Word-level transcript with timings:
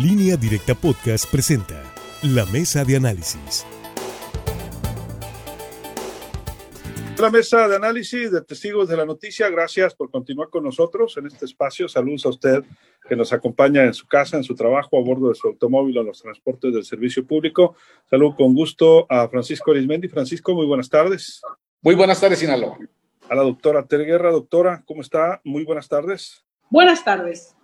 Línea 0.00 0.38
Directa 0.38 0.74
Podcast 0.74 1.30
presenta 1.30 1.82
La 2.22 2.46
Mesa 2.46 2.82
de 2.82 2.96
Análisis. 2.96 3.66
La 7.18 7.28
mesa 7.28 7.68
de 7.68 7.76
análisis 7.76 8.32
de 8.32 8.40
testigos 8.40 8.88
de 8.88 8.96
la 8.96 9.04
noticia, 9.04 9.50
gracias 9.50 9.94
por 9.94 10.10
continuar 10.10 10.48
con 10.48 10.64
nosotros 10.64 11.14
en 11.18 11.26
este 11.26 11.44
espacio. 11.44 11.90
Saludos 11.90 12.24
a 12.24 12.30
usted 12.30 12.64
que 13.06 13.14
nos 13.14 13.34
acompaña 13.34 13.84
en 13.84 13.92
su 13.92 14.06
casa, 14.06 14.38
en 14.38 14.44
su 14.44 14.54
trabajo, 14.54 14.98
a 14.98 15.02
bordo 15.02 15.28
de 15.28 15.34
su 15.34 15.48
automóvil 15.48 15.98
o 15.98 16.00
en 16.00 16.06
los 16.06 16.22
transportes 16.22 16.72
del 16.72 16.84
servicio 16.86 17.26
público. 17.26 17.76
Saludo 18.08 18.34
con 18.34 18.54
gusto 18.54 19.06
a 19.10 19.28
Francisco 19.28 19.72
Arismendi. 19.72 20.08
Francisco, 20.08 20.54
muy 20.54 20.64
buenas 20.64 20.88
tardes. 20.88 21.42
Muy 21.82 21.94
buenas 21.94 22.18
tardes, 22.18 22.38
Sinaloa. 22.38 22.78
A 23.28 23.34
la 23.34 23.42
doctora 23.42 23.86
Terguerra. 23.86 24.32
Doctora, 24.32 24.82
¿cómo 24.86 25.02
está? 25.02 25.42
Muy 25.44 25.64
buenas 25.64 25.86
tardes. 25.86 26.46
Buenas 26.70 27.04
tardes. 27.04 27.54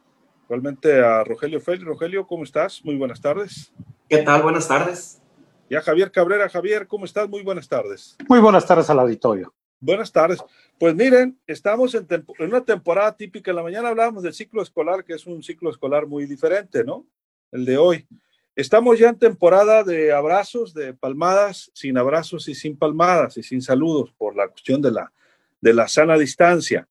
Igualmente 0.48 0.98
a 0.98 1.24
Rogelio 1.24 1.60
Félix. 1.60 1.84
Rogelio, 1.84 2.26
¿cómo 2.26 2.42
estás? 2.42 2.82
Muy 2.82 2.96
buenas 2.96 3.20
tardes. 3.20 3.70
¿Qué 4.08 4.22
tal? 4.22 4.40
Buenas 4.40 4.66
tardes. 4.66 5.20
Y 5.68 5.74
a 5.74 5.82
Javier 5.82 6.10
Cabrera. 6.10 6.48
Javier, 6.48 6.86
¿cómo 6.86 7.04
estás? 7.04 7.28
Muy 7.28 7.42
buenas 7.42 7.68
tardes. 7.68 8.16
Muy 8.26 8.40
buenas 8.40 8.66
tardes 8.66 8.88
al 8.88 8.98
auditorio. 8.98 9.52
Buenas 9.78 10.10
tardes. 10.10 10.42
Pues 10.78 10.94
miren, 10.94 11.38
estamos 11.46 11.94
en, 11.94 12.06
en, 12.08 12.24
una 12.38 12.64
temporada 12.64 13.14
típica. 13.14 13.50
En 13.50 13.56
la 13.56 13.62
mañana 13.62 13.90
hablábamos 13.90 14.22
del 14.22 14.32
ciclo 14.32 14.62
escolar, 14.62 15.04
que 15.04 15.12
es 15.12 15.26
un 15.26 15.42
ciclo 15.42 15.68
escolar 15.68 16.06
muy 16.06 16.24
diferente, 16.24 16.82
¿no? 16.82 17.04
El 17.52 17.66
de 17.66 17.76
hoy. 17.76 18.08
Estamos 18.56 18.98
ya 18.98 19.10
en 19.10 19.18
temporada 19.18 19.84
de 19.84 20.14
abrazos, 20.14 20.72
de 20.72 20.94
palmadas, 20.94 21.70
sin 21.74 21.98
abrazos 21.98 22.48
y 22.48 22.54
sin 22.54 22.78
palmadas 22.78 23.36
y 23.36 23.42
sin 23.42 23.60
saludos 23.60 24.14
por 24.16 24.34
la 24.34 24.48
cuestión 24.48 24.80
de 24.80 24.92
la, 24.92 25.12
de 25.60 25.74
la 25.74 25.88
sana 25.88 26.16
distancia. 26.16 26.88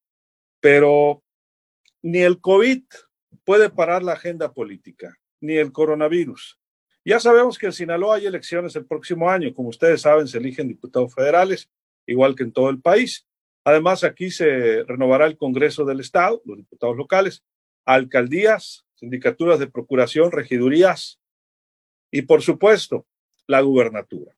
Pero 0.59 1.23
ni 2.03 2.19
el 2.19 2.39
COVID 2.39 2.83
puede 3.47 3.69
parar 3.69 4.03
la 4.03 4.11
agenda 4.11 4.51
política, 4.51 5.17
ni 5.39 5.55
el 5.55 5.71
coronavirus. 5.71 6.59
Ya 7.05 7.17
sabemos 7.21 7.57
que 7.57 7.67
en 7.67 7.71
Sinaloa 7.71 8.17
hay 8.17 8.25
elecciones 8.25 8.75
el 8.75 8.85
próximo 8.85 9.29
año. 9.29 9.53
Como 9.53 9.69
ustedes 9.69 10.01
saben, 10.01 10.27
se 10.27 10.39
eligen 10.39 10.67
diputados 10.67 11.15
federales, 11.15 11.69
igual 12.05 12.35
que 12.35 12.43
en 12.43 12.51
todo 12.51 12.69
el 12.69 12.81
país. 12.81 13.25
Además, 13.63 14.03
aquí 14.03 14.31
se 14.31 14.83
renovará 14.83 15.27
el 15.27 15.37
Congreso 15.37 15.85
del 15.85 16.01
Estado, 16.01 16.41
los 16.43 16.57
diputados 16.57 16.97
locales, 16.97 17.45
alcaldías, 17.85 18.85
sindicaturas 18.95 19.59
de 19.59 19.67
procuración, 19.67 20.33
regidurías 20.33 21.21
y, 22.11 22.23
por 22.23 22.41
supuesto, 22.41 23.07
la 23.47 23.61
gubernatura. 23.61 24.35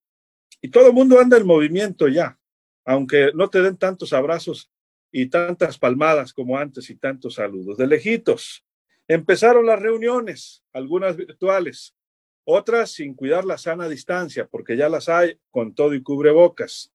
Y 0.61 0.69
todo 0.69 0.89
el 0.89 0.93
mundo 0.93 1.19
anda 1.19 1.37
en 1.37 1.47
movimiento 1.47 2.09
ya, 2.09 2.37
aunque 2.85 3.31
no 3.33 3.49
te 3.49 3.63
den 3.63 3.77
tantos 3.77 4.13
abrazos 4.13 4.69
y 5.11 5.31
tantas 5.31 5.79
palmadas 5.79 6.31
como 6.31 6.59
antes 6.59 6.91
y 6.91 6.95
tantos 6.95 7.33
saludos. 7.33 7.75
De 7.75 7.87
lejitos, 7.87 8.63
Empezaron 9.09 9.65
las 9.65 9.81
reuniones, 9.81 10.63
algunas 10.71 11.17
virtuales, 11.17 11.95
otras 12.45 12.91
sin 12.91 13.15
cuidar 13.15 13.43
la 13.43 13.57
sana 13.57 13.89
distancia, 13.89 14.45
porque 14.45 14.77
ya 14.77 14.87
las 14.87 15.09
hay 15.09 15.39
con 15.49 15.73
todo 15.73 15.95
y 15.95 16.03
cubrebocas. 16.03 16.93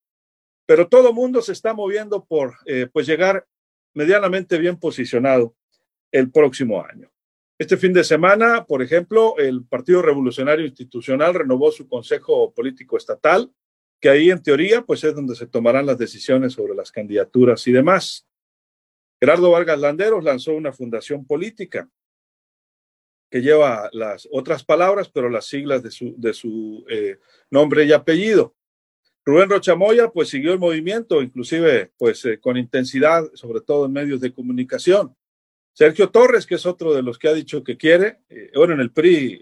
Pero 0.64 0.88
todo 0.88 1.12
mundo 1.12 1.42
se 1.42 1.50
está 1.50 1.74
moviendo 1.74 2.24
por 2.24 2.54
eh, 2.66 2.86
pues 2.92 3.08
llegar 3.08 3.48
medianamente 3.94 4.58
bien 4.58 4.78
posicionado 4.78 5.56
el 6.12 6.30
próximo 6.30 6.84
año. 6.84 7.10
Este 7.58 7.76
fin 7.76 7.92
de 7.92 8.04
semana, 8.04 8.64
por 8.64 8.80
ejemplo, 8.80 9.36
el 9.36 9.64
Partido 9.64 10.00
Revolucionario 10.00 10.66
Institucional 10.66 11.34
renovó 11.34 11.72
su 11.72 11.88
Consejo 11.88 12.54
Político 12.54 12.96
Estatal, 12.96 13.52
que 14.00 14.08
ahí 14.08 14.30
en 14.30 14.40
teoría 14.40 14.82
pues 14.82 15.02
es 15.02 15.16
donde 15.16 15.34
se 15.34 15.48
tomarán 15.48 15.86
las 15.86 15.98
decisiones 15.98 16.52
sobre 16.52 16.76
las 16.76 16.92
candidaturas 16.92 17.66
y 17.66 17.72
demás. 17.72 18.24
Gerardo 19.20 19.50
Vargas 19.50 19.80
Landeros 19.80 20.22
lanzó 20.22 20.52
una 20.54 20.72
fundación 20.72 21.26
política 21.26 21.88
que 23.34 23.42
lleva 23.42 23.90
las 23.92 24.28
otras 24.30 24.62
palabras, 24.62 25.10
pero 25.12 25.28
las 25.28 25.46
siglas 25.46 25.82
de 25.82 25.90
su, 25.90 26.14
de 26.16 26.32
su 26.32 26.86
eh, 26.88 27.18
nombre 27.50 27.84
y 27.84 27.90
apellido. 27.90 28.54
Rubén 29.24 29.50
Rochamoya, 29.50 30.08
pues 30.10 30.28
siguió 30.28 30.52
el 30.52 30.60
movimiento, 30.60 31.20
inclusive, 31.20 31.90
pues 31.98 32.24
eh, 32.26 32.38
con 32.38 32.56
intensidad, 32.56 33.24
sobre 33.34 33.60
todo 33.60 33.86
en 33.86 33.92
medios 33.92 34.20
de 34.20 34.32
comunicación. 34.32 35.16
Sergio 35.72 36.10
Torres, 36.10 36.46
que 36.46 36.54
es 36.54 36.64
otro 36.64 36.94
de 36.94 37.02
los 37.02 37.18
que 37.18 37.26
ha 37.26 37.32
dicho 37.32 37.64
que 37.64 37.76
quiere, 37.76 38.20
eh, 38.28 38.52
ahora 38.54 38.74
en 38.74 38.80
el 38.80 38.92
PRI 38.92 39.40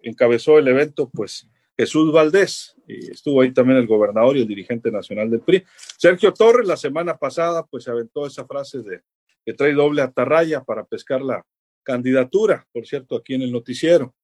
encabezó 0.00 0.58
el 0.58 0.66
evento, 0.68 1.10
pues 1.12 1.46
Jesús 1.76 2.14
Valdés, 2.14 2.74
y 2.88 3.10
estuvo 3.10 3.42
ahí 3.42 3.52
también 3.52 3.78
el 3.78 3.86
gobernador 3.86 4.38
y 4.38 4.40
el 4.40 4.48
dirigente 4.48 4.90
nacional 4.90 5.30
del 5.30 5.40
PRI. 5.40 5.62
Sergio 5.98 6.32
Torres, 6.32 6.66
la 6.66 6.78
semana 6.78 7.18
pasada, 7.18 7.66
pues 7.66 7.88
aventó 7.88 8.26
esa 8.26 8.46
frase 8.46 8.78
de 8.78 9.02
que 9.44 9.52
trae 9.52 9.74
doble 9.74 10.00
atarraya 10.00 10.64
para 10.64 10.86
pescar 10.86 11.20
la, 11.20 11.44
candidatura, 11.84 12.66
por 12.72 12.86
cierto, 12.86 13.16
aquí 13.16 13.34
en 13.34 13.42
el 13.42 13.52
noticiero. 13.52 14.14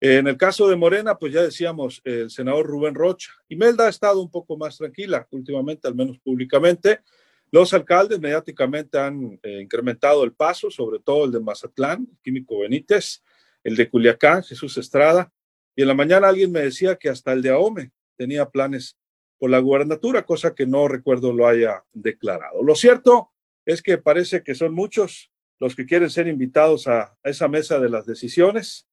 En 0.00 0.26
el 0.26 0.36
caso 0.36 0.68
de 0.68 0.76
Morena, 0.76 1.16
pues 1.16 1.32
ya 1.32 1.42
decíamos, 1.42 2.00
el 2.04 2.28
senador 2.28 2.66
Rubén 2.66 2.94
Rocha. 2.94 3.32
Imelda 3.48 3.86
ha 3.86 3.90
estado 3.90 4.20
un 4.20 4.30
poco 4.30 4.56
más 4.56 4.76
tranquila 4.76 5.26
últimamente, 5.30 5.88
al 5.88 5.94
menos 5.94 6.18
públicamente. 6.18 7.00
Los 7.52 7.72
alcaldes 7.72 8.18
mediáticamente 8.18 8.98
han 8.98 9.38
eh, 9.42 9.60
incrementado 9.62 10.24
el 10.24 10.32
paso, 10.32 10.70
sobre 10.70 10.98
todo 10.98 11.24
el 11.24 11.32
de 11.32 11.40
Mazatlán, 11.40 12.08
Químico 12.22 12.60
Benítez, 12.60 13.22
el 13.62 13.76
de 13.76 13.88
Culiacán, 13.88 14.42
Jesús 14.42 14.76
Estrada. 14.76 15.32
Y 15.76 15.82
en 15.82 15.88
la 15.88 15.94
mañana 15.94 16.28
alguien 16.28 16.52
me 16.52 16.60
decía 16.60 16.96
que 16.96 17.08
hasta 17.08 17.32
el 17.32 17.42
de 17.42 17.50
Ahome 17.50 17.92
tenía 18.16 18.48
planes 18.48 18.96
por 19.38 19.50
la 19.50 19.58
gubernatura, 19.58 20.24
cosa 20.24 20.54
que 20.54 20.66
no 20.66 20.86
recuerdo 20.86 21.32
lo 21.32 21.48
haya 21.48 21.84
declarado. 21.92 22.62
Lo 22.62 22.76
cierto 22.76 23.32
es 23.66 23.82
que 23.82 23.98
parece 23.98 24.44
que 24.44 24.54
son 24.54 24.72
muchos 24.72 25.31
los 25.62 25.76
que 25.76 25.86
quieren 25.86 26.10
ser 26.10 26.26
invitados 26.26 26.88
a, 26.88 27.16
esa 27.22 27.46
mesa 27.46 27.78
de 27.78 27.88
las 27.88 28.04
decisiones. 28.04 28.88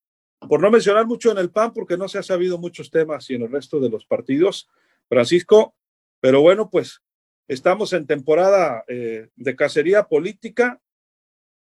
Por 0.48 0.62
no 0.62 0.70
mencionar 0.70 1.08
mucho 1.08 1.32
en 1.32 1.40
el 1.40 1.50
PAN, 1.50 1.74
porque 1.74 1.98
no 1.98 2.08
se 2.08 2.20
ha 2.20 2.24
sabido 2.24 2.60
muchos 2.60 2.92
temas 2.92 3.28
y 3.32 3.34
en 3.34 3.42
el 3.42 3.52
resto 3.52 3.80
de 3.80 3.90
los 3.90 4.06
partidos, 4.06 4.70
Francisco, 5.08 5.74
pero 6.20 6.42
bueno, 6.42 6.70
pues 6.70 7.02
estamos 7.48 7.92
en 7.94 8.06
temporada 8.06 8.84
eh, 8.88 9.30
de 9.36 9.56
cacería 9.56 10.04
política. 10.04 10.80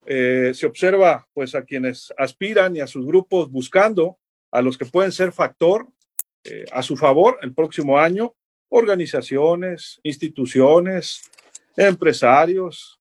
Eh, 0.05 0.51
se 0.53 0.65
observa 0.65 1.25
pues 1.33 1.55
a 1.55 1.63
quienes 1.63 2.13
aspiran 2.17 2.75
y 2.75 2.81
a 2.81 2.87
sus 2.87 3.05
grupos 3.05 3.49
buscando 3.49 4.19
a 4.51 4.61
los 4.61 4.77
que 4.77 4.85
pueden 4.85 5.13
ser 5.13 5.31
factor 5.31 5.87
eh, 6.43 6.65
a 6.73 6.83
su 6.83 6.97
favor 6.97 7.39
el 7.43 7.53
próximo 7.53 7.97
año, 7.97 8.35
organizaciones, 8.67 10.01
instituciones, 10.03 11.31
empresarios, 11.77 12.99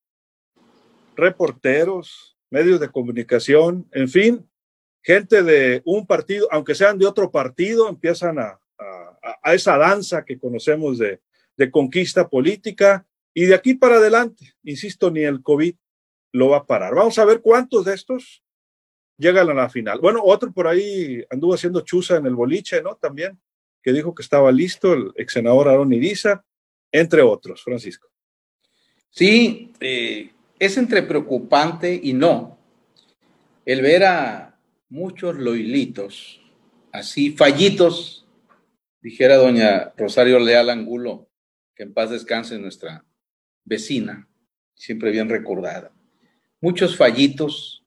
reporteros, 1.17 2.37
medios 2.51 2.81
de 2.81 2.91
comunicación, 2.91 3.89
en 3.93 4.09
fin, 4.09 4.49
gente 5.03 5.43
de 5.43 5.83
un 5.85 6.07
partido, 6.07 6.49
aunque 6.51 6.75
sean 6.75 6.99
de 6.99 7.07
otro 7.07 7.31
partido, 7.31 7.89
empiezan 7.89 8.39
a, 8.39 8.61
a, 9.43 9.55
esa 9.55 9.77
danza 9.77 10.25
que 10.25 10.39
conocemos 10.39 10.99
de, 10.99 11.21
de 11.57 11.71
conquista 11.71 12.29
política 12.29 13.07
y 13.35 13.47
de 13.47 13.55
aquí 13.55 13.75
para 13.75 13.97
adelante, 13.97 14.55
insisto, 14.63 15.11
ni 15.11 15.23
el 15.23 15.43
COVID 15.43 15.75
lo 16.33 16.49
va 16.51 16.59
a 16.59 16.67
parar. 16.67 16.95
Vamos 16.95 17.19
a 17.19 17.25
ver 17.25 17.41
cuántos 17.41 17.85
de 17.85 17.95
estos 17.95 18.43
llegan 19.19 19.49
a 19.51 19.55
la 19.55 19.69
final. 19.69 20.01
Bueno, 20.01 20.21
otro 20.23 20.53
por 20.53 20.67
ahí 20.67 21.25
anduvo 21.31 21.55
haciendo 21.55 21.81
chuza 21.81 22.17
en 22.17 22.27
el 22.27 22.35
boliche, 22.35 22.83
¿no? 22.83 22.97
También, 22.97 23.41
que 23.83 23.93
dijo 23.93 24.15
que 24.15 24.23
estaba 24.23 24.53
listo, 24.53 24.93
el 24.93 25.13
ex 25.17 25.33
senador 25.33 25.69
Aaron 25.69 25.93
Iriza, 25.93 26.45
entre 26.93 27.23
otros, 27.23 27.63
Francisco. 27.63 28.09
Sí, 29.11 29.73
eh, 29.81 30.31
es 30.59 30.77
entre 30.77 31.03
preocupante 31.03 31.99
y 32.03 32.13
no 32.13 32.57
el 33.67 33.83
ver 33.83 34.05
a 34.05 34.59
muchos 34.89 35.37
loilitos, 35.37 36.41
así 36.93 37.33
fallitos, 37.33 38.27
dijera 39.01 39.37
doña 39.37 39.93
Rosario 39.97 40.39
Leal 40.39 40.71
Angulo, 40.71 41.29
que 41.75 41.83
en 41.83 41.93
paz 41.93 42.11
descanse 42.11 42.59
nuestra 42.59 43.05
vecina, 43.65 44.29
siempre 44.75 45.11
bien 45.11 45.29
recordada. 45.29 45.93
Muchos 46.61 46.97
fallitos 46.97 47.85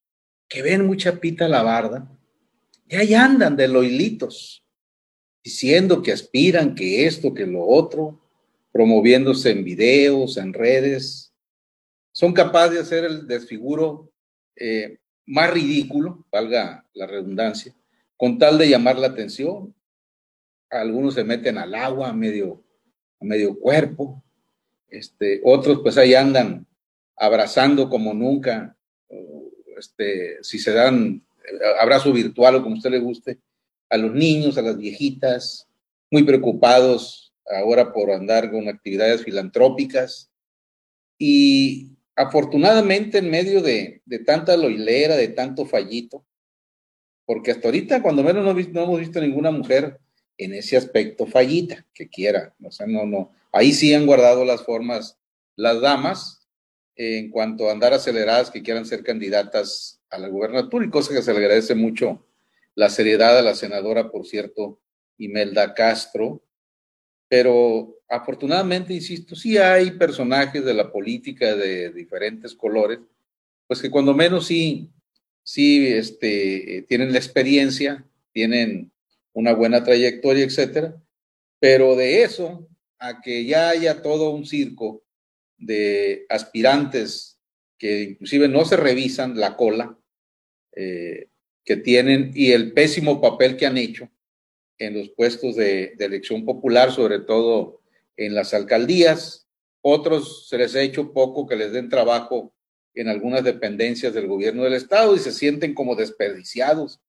que 0.50 0.62
ven 0.62 0.86
mucha 0.86 1.22
pita 1.22 1.46
a 1.46 1.50
la 1.50 1.63
barda 1.63 2.12
y 2.88 2.96
ahí 2.97 3.13
andan 3.13 3.56
de 3.56 3.69
loilitos, 3.69 4.65
diciendo 5.42 6.04
que 6.04 6.12
aspiran, 6.12 6.75
que 6.75 7.06
esto, 7.06 7.33
que 7.33 7.45
lo 7.45 7.65
otro, 7.65 8.22
promoviéndose 8.74 9.51
en 9.51 9.63
videos, 9.63 10.36
en 10.36 10.54
redes, 10.54 11.29
son 12.19 12.33
capaces 12.33 12.74
de 12.74 12.80
hacer 12.81 13.06
el 13.06 13.27
desfiguro 13.27 14.12
eh, 14.57 14.98
más 15.25 15.54
ridículo, 15.54 16.25
valga 16.30 16.86
la 16.94 17.07
redundancia, 17.07 17.74
con 18.18 18.38
tal 18.38 18.57
de 18.57 18.68
llamar 18.68 19.00
la 19.00 19.07
atención. 19.07 19.74
Algunos 20.69 21.13
se 21.13 21.24
meten 21.24 21.57
al 21.57 21.74
agua 21.74 22.10
a 22.10 22.13
medio, 22.13 22.62
medio 23.21 23.57
cuerpo, 23.57 24.21
este, 24.89 25.39
otros 25.45 25.80
pues 25.81 25.98
ahí 25.98 26.13
andan 26.13 26.68
abrazando 27.16 27.89
como 27.89 28.13
nunca, 28.13 28.75
este, 29.77 30.44
si 30.44 30.60
se 30.60 30.74
dan 30.74 31.25
eh, 31.45 31.57
abrazo 31.80 32.12
virtual 32.12 32.56
o 32.56 32.63
como 32.63 32.75
usted 32.75 32.92
le 32.92 33.00
guste, 33.00 33.39
a 33.89 33.95
los 33.95 34.13
niños, 34.13 34.57
a 34.57 34.62
las 34.62 34.77
viejitas, 34.77 35.69
muy 36.12 36.24
preocupados 36.24 37.33
ahora 37.45 37.94
por 37.94 38.12
andar 38.12 38.51
con 38.51 38.68
actividades 38.68 39.24
filantrópicas. 39.24 40.30
Y 41.22 41.59
afortunadamente 42.19 43.19
en 43.19 43.30
medio 43.30 43.62
de, 43.62 44.01
tanta 44.25 44.57
loilera, 44.57 45.16
de 45.16 45.30
tanto 45.30 45.66
fallito, 45.66 46.25
porque 47.25 47.51
hasta 47.51 47.69
ahorita, 47.69 48.01
cuando 48.01 48.24
menos 48.24 48.44
no, 48.44 48.51
hemos 48.51 49.00
visto 49.00 49.21
ninguna 49.21 49.51
mujer 49.51 50.00
en 50.38 50.54
ese 50.54 50.75
aspecto 50.75 51.25
fallita, 51.25 51.86
que 51.94 52.10
quiera. 52.10 52.54
O 52.62 52.71
sea, 52.71 52.88
no, 52.88 53.06
no. 53.06 53.31
Ahí 53.54 53.71
sí 53.71 53.94
han 53.94 54.06
guardado 54.06 54.44
las 54.44 54.63
formas 54.63 55.18
las 55.56 55.80
damas 55.80 56.45
en 56.95 57.30
cuanto 57.30 57.69
a 57.69 57.71
andar 57.71 57.94
aceleradas 57.94 58.51
que 58.51 58.63
quieran 58.63 58.86
ser 58.86 59.04
candidatas 59.04 60.01
a 60.10 60.18
la 60.18 60.27
gubernatura 60.27 60.86
y 60.86 60.89
cosa 60.89 61.13
que 61.13 61.22
se 61.22 61.31
le 61.31 61.39
agradece 61.39 61.74
mucho 61.74 62.25
la 62.75 62.89
seriedad 62.89 63.38
a 63.38 63.42
la 63.42 63.56
senadora, 63.56 64.12
por 64.12 64.25
cierto, 64.25 64.81
Imelda 65.18 65.74
Castro. 65.74 66.44
Pero 67.30 67.96
afortunadamente, 68.10 68.94
insisto, 68.94 69.36
sí 69.36 69.58
hay 69.58 69.92
personajes 69.92 70.66
de 70.66 70.74
la 70.74 70.92
política 70.92 71.56
de 71.56 71.92
diferentes 71.92 72.56
colores, 72.56 73.00
pues 73.68 73.81
que 73.81 73.92
cuando 73.92 74.16
menos 74.16 74.48
sí, 74.48 74.90
sí 75.44 75.88
este, 75.88 76.86
tienen 76.90 77.12
la 77.12 77.20
experiencia, 77.20 78.04
tienen 78.34 78.92
una 79.31 79.54
buena 79.54 79.84
trayectoria, 79.84 80.44
etcétera. 80.44 81.00
Pero 81.60 81.96
de 81.96 82.24
eso 82.24 82.68
a 82.98 83.22
que 83.22 83.46
ya 83.46 83.70
haya 83.70 84.02
todo 84.02 84.32
un 84.32 84.46
circo 84.46 85.04
de 85.58 86.25
aspirantes 86.30 87.40
que 87.78 88.04
inclusive 88.04 88.48
no 88.48 88.66
se 88.66 88.75
revisan 88.75 89.40
la 89.40 89.56
cola 89.56 89.98
eh, 90.75 91.28
que 91.64 91.78
tienen 91.78 92.32
y 92.34 92.52
el 92.52 92.74
pésimo 92.74 93.22
papel 93.22 93.56
que 93.56 93.66
han 93.66 93.78
hecho 93.78 94.10
en 94.80 94.98
los 94.98 95.10
puestos 95.10 95.56
de, 95.56 95.94
elección 96.00 96.46
popular, 96.46 96.92
sobre 96.92 97.20
todo 97.20 97.81
en 98.18 98.34
las 98.34 98.54
alcaldías. 98.54 99.48
Otros 99.81 100.48
se 100.50 100.58
les 100.58 100.76
ha 100.76 100.81
hecho 100.81 101.14
poco 101.14 101.48
que 101.48 101.56
les 101.56 101.72
den 101.72 101.90
trabajo 101.90 102.54
en 102.94 103.08
algunas 103.08 103.44
dependencias 103.44 104.14
del 104.14 104.28
gobierno 104.28 104.64
del 104.64 104.74
estado 104.74 105.16
y 105.16 105.20
se 105.20 105.31
sienten 105.31 105.74
como 105.74 105.96
desperdiciados. 105.96 107.00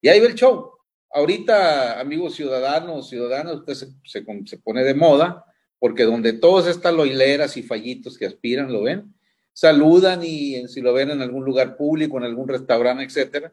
Y 0.00 0.08
ahí 0.08 0.20
va 0.20 0.26
el 0.26 0.34
show 0.34 0.74
ahorita, 1.14 2.00
amigos 2.00 2.34
ciudadanos, 2.34 3.08
ciudadanas, 3.08 3.56
usted 3.56 3.74
se, 3.74 4.22
se, 4.44 4.58
pone 4.58 4.82
de 4.82 4.94
moda, 4.94 5.44
porque 5.78 6.02
donde 6.02 6.32
todas 6.32 6.66
estas 6.66 6.92
loileras 6.92 7.56
y 7.56 7.62
fallitos 7.62 8.18
que 8.18 8.26
aspiran, 8.26 8.72
lo 8.72 8.82
ven, 8.82 9.14
saludan 9.52 10.22
y 10.24 10.66
si 10.66 10.80
lo 10.80 10.92
ven 10.92 11.10
en 11.10 11.22
algún 11.22 11.44
lugar 11.44 11.76
público, 11.76 12.18
en 12.18 12.24
algún 12.24 12.48
restaurante, 12.48 13.04
etcétera. 13.04 13.52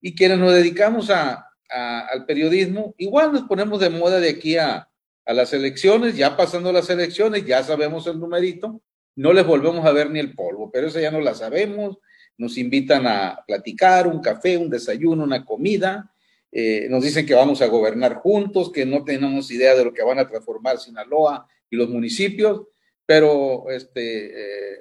Y 0.00 0.14
quienes 0.14 0.38
nos 0.38 0.52
dedicamos 0.52 1.10
a, 1.10 1.46
al 1.70 2.26
periodismo, 2.26 2.94
igual 2.98 3.32
nos 3.32 3.42
ponemos 3.42 3.80
de 3.80 3.90
moda 3.90 4.20
de 4.20 4.30
aquí 4.30 4.56
a, 4.56 4.88
a 5.24 5.32
las 5.32 5.52
elecciones, 5.52 6.16
ya 6.16 6.36
pasando 6.36 6.72
las 6.72 6.90
elecciones, 6.90 7.44
ya 7.46 7.62
sabemos 7.62 8.06
el 8.06 8.18
numerito, 8.18 8.82
no 9.16 9.32
les 9.32 9.46
volvemos 9.46 9.84
a 9.86 9.92
ver 9.92 10.10
ni 10.10 10.18
el 10.18 10.34
polvo, 10.34 10.70
pero 10.72 10.88
eso 10.88 10.98
ya 10.98 11.10
no 11.10 11.20
la 11.20 11.34
sabemos, 11.34 11.98
nos 12.36 12.56
invitan 12.56 13.06
a 13.06 13.44
platicar, 13.46 14.06
un 14.06 14.20
café, 14.20 14.56
un 14.56 14.70
desayuno, 14.70 15.24
una 15.24 15.44
comida, 15.44 16.10
eh, 16.50 16.88
nos 16.90 17.04
dicen 17.04 17.26
que 17.26 17.34
vamos 17.34 17.62
a 17.62 17.66
gobernar 17.66 18.14
juntos, 18.14 18.72
que 18.72 18.84
no 18.84 19.04
tenemos 19.04 19.50
idea 19.50 19.74
de 19.74 19.84
lo 19.84 19.92
que 19.92 20.02
van 20.02 20.18
a 20.18 20.28
transformar 20.28 20.78
Sinaloa 20.78 21.46
y 21.70 21.76
los 21.76 21.88
municipios, 21.88 22.62
pero 23.06 23.70
este, 23.70 24.26
eh, 24.26 24.78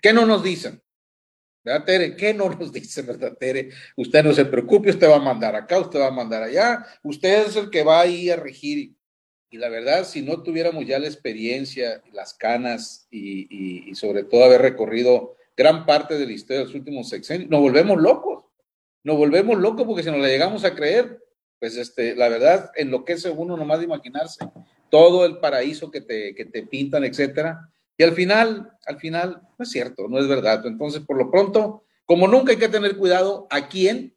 ¿qué 0.00 0.12
no 0.12 0.26
nos 0.26 0.42
dicen? 0.42 0.80
¿Verdad, 1.64 1.84
Tere? 1.84 2.16
¿Qué 2.16 2.32
no 2.34 2.48
nos 2.48 2.72
dicen, 2.72 3.06
verdad, 3.06 3.36
Tere? 3.38 3.70
Usted 3.96 4.24
no 4.24 4.32
se 4.32 4.44
preocupe, 4.44 4.90
usted 4.90 5.08
va 5.08 5.16
a 5.16 5.20
mandar 5.20 5.54
acá, 5.54 5.78
usted 5.78 6.00
va 6.00 6.08
a 6.08 6.12
mandar 6.12 6.42
allá, 6.42 6.86
usted 7.02 7.46
es 7.46 7.56
el 7.56 7.70
que 7.70 7.82
va 7.82 8.00
ahí 8.00 8.30
a 8.30 8.36
regir. 8.36 8.94
Y 9.50 9.58
la 9.58 9.68
verdad, 9.68 10.04
si 10.04 10.22
no 10.22 10.42
tuviéramos 10.42 10.86
ya 10.86 10.98
la 10.98 11.06
experiencia, 11.06 12.02
las 12.12 12.34
canas 12.34 13.08
y, 13.10 13.90
y 13.90 13.94
sobre 13.96 14.22
todo 14.22 14.44
haber 14.44 14.62
recorrido 14.62 15.36
gran 15.56 15.86
parte 15.86 16.16
de 16.16 16.26
la 16.26 16.32
historia 16.32 16.60
de 16.60 16.66
los 16.66 16.74
últimos 16.74 17.08
sexenios, 17.08 17.50
nos 17.50 17.60
volvemos 17.60 18.00
locos 18.00 18.44
nos 19.02 19.16
volvemos 19.16 19.58
locos 19.58 19.86
porque 19.86 20.02
si 20.02 20.10
nos 20.10 20.20
la 20.20 20.28
llegamos 20.28 20.64
a 20.64 20.74
creer, 20.74 21.22
pues 21.58 21.76
este, 21.76 22.14
la 22.14 22.28
verdad 22.28 22.70
enloquece 22.76 23.30
uno 23.30 23.56
nomás 23.56 23.78
de 23.78 23.86
imaginarse 23.86 24.46
todo 24.90 25.24
el 25.24 25.38
paraíso 25.38 25.90
que 25.90 26.00
te, 26.00 26.34
que 26.34 26.44
te 26.44 26.66
pintan, 26.66 27.04
etcétera. 27.04 27.70
Y 28.00 28.02
al 28.02 28.14
final, 28.14 28.72
al 28.86 28.98
final, 28.98 29.42
no 29.58 29.62
es 29.62 29.70
cierto, 29.70 30.08
no 30.08 30.18
es 30.18 30.26
verdad. 30.26 30.66
Entonces, 30.66 31.02
por 31.02 31.18
lo 31.18 31.30
pronto, 31.30 31.84
como 32.06 32.26
nunca 32.28 32.52
hay 32.52 32.56
que 32.56 32.70
tener 32.70 32.96
cuidado 32.96 33.46
a 33.50 33.68
quién, 33.68 34.16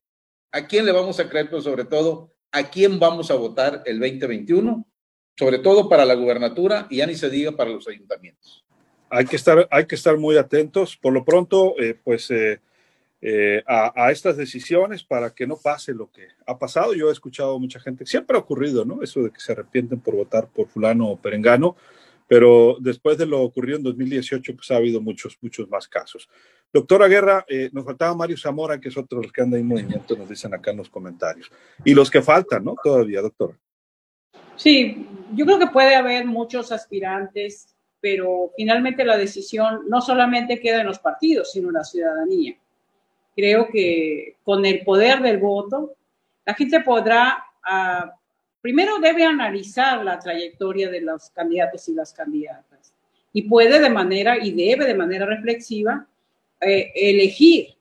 a 0.54 0.68
quién 0.68 0.86
le 0.86 0.94
vamos 0.94 1.20
a 1.20 1.28
creer, 1.28 1.50
pero 1.50 1.62
sobre 1.62 1.84
todo, 1.84 2.32
a 2.54 2.70
quién 2.70 2.98
vamos 2.98 3.30
a 3.30 3.36
votar 3.36 3.84
el 3.86 4.00
2021, 4.00 4.88
sobre 5.38 5.60
todo 5.60 5.90
para 5.90 6.06
la 6.06 6.14
gubernatura 6.14 6.88
y 6.90 7.00
ya 7.00 7.08
ni 7.08 7.16
se 7.16 7.30
diga 7.30 7.58
para 7.58 7.72
los 7.72 7.86
ayuntamientos. 7.90 8.64
Hay 9.10 9.26
que 9.26 9.36
estar, 9.36 9.68
hay 9.70 9.86
que 9.86 9.96
estar 9.96 10.18
muy 10.18 10.38
atentos. 10.38 10.96
Por 10.96 11.12
lo 11.12 11.26
pronto, 11.26 11.76
eh, 11.78 12.00
pues 12.02 12.32
eh, 12.32 12.62
eh, 13.22 13.64
a, 13.68 14.12
estas 14.12 14.38
decisiones 14.38 15.04
para 15.04 15.34
que 15.36 15.46
no 15.46 15.58
pase 15.58 15.94
lo 15.94 16.10
que 16.10 16.30
ha 16.48 16.58
pasado. 16.58 16.94
Yo 16.94 17.10
he 17.10 17.12
escuchado 17.12 17.60
mucha 17.60 17.82
gente, 17.82 18.06
siempre 18.06 18.38
ha 18.38 18.40
ocurrido, 18.40 18.86
¿no? 18.86 19.04
Eso 19.04 19.24
de 19.24 19.32
que 19.32 19.42
se 19.42 19.52
arrepienten 19.52 20.00
por 20.00 20.16
votar 20.16 20.48
por 20.48 20.70
fulano 20.70 21.10
o 21.10 21.18
perengano, 21.18 21.76
pero 22.28 22.78
después 22.80 23.18
de 23.18 23.26
lo 23.26 23.42
ocurrido 23.42 23.78
en 23.78 23.84
2018, 23.84 24.56
pues 24.56 24.72
ha 24.72 24.78
habido 24.78 25.02
muchos, 25.02 25.38
muchos 25.42 25.70
más 25.70 25.88
casos. 25.88 26.30
Doctora 26.72 27.08
Guerra, 27.08 27.46
eh, 27.48 27.70
nos 27.72 27.86
faltaba 27.86 28.16
Mario 28.16 28.38
Zamora, 28.38 28.80
que 28.80 28.90
es 28.90 28.98
otro 28.98 29.20
de 29.20 29.26
los 29.26 29.32
que 29.32 29.42
anda 29.42 29.58
en 29.58 29.68
movimiento, 29.68 30.16
nos 30.16 30.30
dicen 30.30 30.54
acá 30.54 30.72
en 30.72 30.78
los 30.78 30.90
comentarios. 30.90 31.52
Y 31.86 31.94
los 31.94 32.10
que 32.10 32.22
faltan, 32.22 32.64
¿no? 32.64 32.76
Todavía, 32.84 33.22
doctora. 33.22 33.58
Sí, 34.56 35.08
yo 35.34 35.46
creo 35.46 35.60
que 35.60 35.68
puede 35.68 35.96
haber 35.96 36.26
muchos 36.26 36.72
aspirantes, 36.72 37.76
pero 38.00 38.52
finalmente 38.56 39.06
la 39.06 39.18
decisión 39.18 39.82
no 39.88 40.02
solamente 40.02 40.60
queda 40.60 40.82
en 40.82 40.88
los 40.88 41.00
partidos, 41.00 41.52
sino 41.52 41.70
en 41.70 41.74
la 41.76 41.84
ciudadanía 41.84 42.58
creo 43.36 43.68
que 43.68 44.38
con 44.44 44.66
el 44.66 44.84
poder 44.84 45.22
del 45.22 45.38
voto, 45.38 45.96
la 46.46 46.54
gente 46.54 46.82
podrá, 46.82 47.44
uh, 47.66 48.10
primero 48.64 48.98
debe 49.00 49.26
analizar 49.26 50.06
la 50.06 50.18
trayectoria 50.18 50.90
de 50.90 51.02
los 51.02 51.30
candidatos 51.32 51.90
y 51.90 51.94
las 51.94 52.14
candidatas 52.14 52.94
y 53.34 53.42
puede 53.42 53.78
de 53.78 53.90
manera, 53.90 54.38
y 54.42 54.52
debe 54.52 54.86
de 54.86 54.94
manera 54.94 55.26
reflexiva, 55.26 56.08
eh, 56.62 56.94
elegir. 56.96 57.76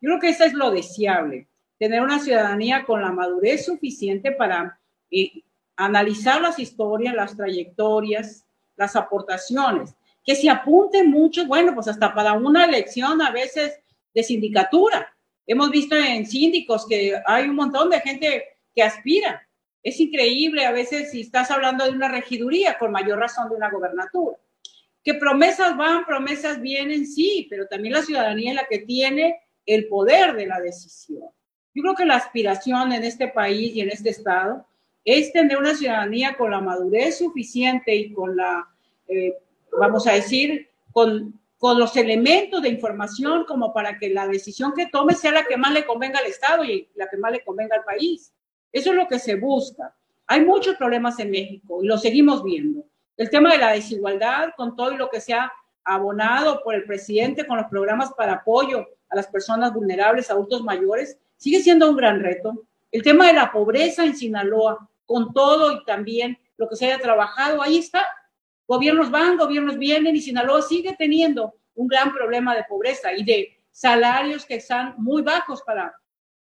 Yo 0.00 0.08
creo 0.08 0.18
que 0.18 0.30
eso 0.30 0.42
es 0.42 0.54
lo 0.54 0.72
deseable, 0.72 1.46
tener 1.78 2.02
una 2.02 2.18
ciudadanía 2.18 2.84
con 2.84 3.00
la 3.00 3.12
madurez 3.12 3.66
suficiente 3.66 4.32
para 4.32 4.80
eh, 5.08 5.42
analizar 5.76 6.40
las 6.40 6.58
historias, 6.58 7.14
las 7.14 7.36
trayectorias, 7.36 8.44
las 8.76 8.96
aportaciones, 8.96 9.94
que 10.24 10.34
se 10.34 10.50
apunte 10.50 11.04
mucho, 11.04 11.46
bueno, 11.46 11.74
pues 11.74 11.86
hasta 11.86 12.12
para 12.12 12.32
una 12.32 12.64
elección 12.64 13.22
a 13.22 13.30
veces 13.30 13.78
de 14.12 14.22
sindicatura. 14.24 15.14
Hemos 15.46 15.70
visto 15.70 15.94
en 15.94 16.26
síndicos 16.26 16.86
que 16.88 17.14
hay 17.24 17.44
un 17.44 17.54
montón 17.54 17.88
de 17.88 18.00
gente 18.00 18.44
que 18.74 18.82
aspira. 18.82 19.47
Es 19.82 20.00
increíble 20.00 20.64
a 20.64 20.72
veces 20.72 21.10
si 21.10 21.20
estás 21.20 21.50
hablando 21.50 21.84
de 21.84 21.90
una 21.90 22.08
regiduría, 22.08 22.78
con 22.78 22.92
mayor 22.92 23.18
razón 23.18 23.48
de 23.48 23.56
una 23.56 23.70
gobernatura. 23.70 24.36
Que 25.02 25.14
promesas 25.14 25.76
van, 25.76 26.04
promesas 26.04 26.60
vienen, 26.60 27.06
sí, 27.06 27.46
pero 27.48 27.66
también 27.66 27.94
la 27.94 28.02
ciudadanía 28.02 28.50
es 28.50 28.56
la 28.56 28.66
que 28.66 28.80
tiene 28.80 29.40
el 29.64 29.88
poder 29.88 30.34
de 30.34 30.46
la 30.46 30.60
decisión. 30.60 31.28
Yo 31.74 31.82
creo 31.82 31.94
que 31.94 32.04
la 32.04 32.16
aspiración 32.16 32.92
en 32.92 33.04
este 33.04 33.28
país 33.28 33.74
y 33.74 33.80
en 33.80 33.90
este 33.90 34.10
estado 34.10 34.66
es 35.04 35.32
tener 35.32 35.56
una 35.56 35.74
ciudadanía 35.74 36.36
con 36.36 36.50
la 36.50 36.60
madurez 36.60 37.18
suficiente 37.18 37.94
y 37.94 38.12
con 38.12 38.36
la, 38.36 38.68
eh, 39.06 39.34
vamos 39.78 40.06
a 40.06 40.12
decir, 40.12 40.68
con 40.92 41.38
con 41.58 41.78
los 41.78 41.96
elementos 41.96 42.62
de 42.62 42.68
información 42.68 43.44
como 43.44 43.72
para 43.74 43.98
que 43.98 44.08
la 44.10 44.26
decisión 44.28 44.72
que 44.74 44.86
tome 44.86 45.14
sea 45.14 45.32
la 45.32 45.44
que 45.44 45.56
más 45.56 45.72
le 45.72 45.84
convenga 45.84 46.20
al 46.20 46.26
Estado 46.26 46.64
y 46.64 46.88
la 46.94 47.08
que 47.08 47.16
más 47.16 47.32
le 47.32 47.44
convenga 47.44 47.76
al 47.76 47.84
país. 47.84 48.32
Eso 48.72 48.90
es 48.90 48.96
lo 48.96 49.06
que 49.06 49.18
se 49.18 49.36
busca. 49.36 49.94
Hay 50.26 50.44
muchos 50.44 50.76
problemas 50.76 51.18
en 51.18 51.30
México 51.30 51.82
y 51.82 51.86
lo 51.86 51.98
seguimos 51.98 52.42
viendo. 52.42 52.84
El 53.16 53.30
tema 53.30 53.52
de 53.52 53.58
la 53.58 53.72
desigualdad, 53.72 54.50
con 54.56 54.76
todo 54.76 54.96
lo 54.96 55.08
que 55.10 55.20
se 55.20 55.34
ha 55.34 55.50
abonado 55.84 56.62
por 56.62 56.74
el 56.74 56.84
presidente 56.84 57.46
con 57.46 57.56
los 57.56 57.66
programas 57.66 58.12
para 58.12 58.34
apoyo 58.34 58.86
a 59.08 59.16
las 59.16 59.26
personas 59.26 59.72
vulnerables, 59.72 60.30
adultos 60.30 60.62
mayores, 60.62 61.18
sigue 61.36 61.60
siendo 61.60 61.88
un 61.90 61.96
gran 61.96 62.20
reto. 62.20 62.66
El 62.92 63.02
tema 63.02 63.26
de 63.26 63.32
la 63.32 63.50
pobreza 63.50 64.04
en 64.04 64.16
Sinaloa, 64.16 64.88
con 65.06 65.32
todo 65.32 65.72
y 65.72 65.84
también 65.84 66.38
lo 66.58 66.68
que 66.68 66.76
se 66.76 66.86
haya 66.86 66.98
trabajado, 66.98 67.62
ahí 67.62 67.78
está, 67.78 68.04
Gobiernos 68.68 69.10
van, 69.10 69.38
gobiernos 69.38 69.78
vienen 69.78 70.14
y 70.14 70.20
Sinaloa 70.20 70.60
sigue 70.60 70.94
teniendo 70.94 71.54
un 71.74 71.88
gran 71.88 72.12
problema 72.12 72.54
de 72.54 72.64
pobreza 72.64 73.14
y 73.14 73.24
de 73.24 73.58
salarios 73.70 74.44
que 74.44 74.56
están 74.56 74.94
muy 74.98 75.22
bajos 75.22 75.62
para 75.62 75.94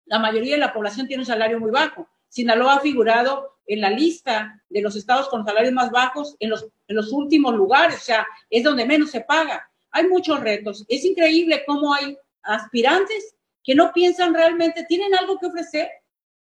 la 0.09 0.19
mayoría 0.19 0.55
de 0.55 0.59
la 0.59 0.73
población 0.73 1.07
tiene 1.07 1.21
un 1.21 1.27
salario 1.27 1.59
muy 1.59 1.69
bajo. 1.69 2.09
Sinaloa 2.27 2.75
ha 2.75 2.79
figurado 2.79 3.57
en 3.67 3.81
la 3.81 3.91
lista 3.91 4.61
de 4.67 4.81
los 4.81 4.95
estados 4.95 5.29
con 5.29 5.45
salarios 5.45 5.71
más 5.71 5.91
bajos 5.91 6.35
en 6.39 6.49
los, 6.49 7.13
últimos 7.13 7.53
lugares, 7.53 7.97
o 7.97 8.03
sea, 8.03 8.27
es 8.49 8.63
donde 8.63 8.85
menos 8.85 9.11
se 9.11 9.21
paga. 9.21 9.69
Hay 9.91 10.07
muchos 10.07 10.39
retos. 10.39 10.83
Es 10.87 11.05
increíble 11.05 11.63
cómo 11.65 11.93
hay 11.93 12.17
aspirantes 12.41 13.35
que 13.63 13.75
no 13.75 13.93
piensan 13.93 14.33
realmente, 14.33 14.83
tienen 14.85 15.13
algo 15.13 15.37
que 15.37 15.45
ofrecer, 15.45 15.87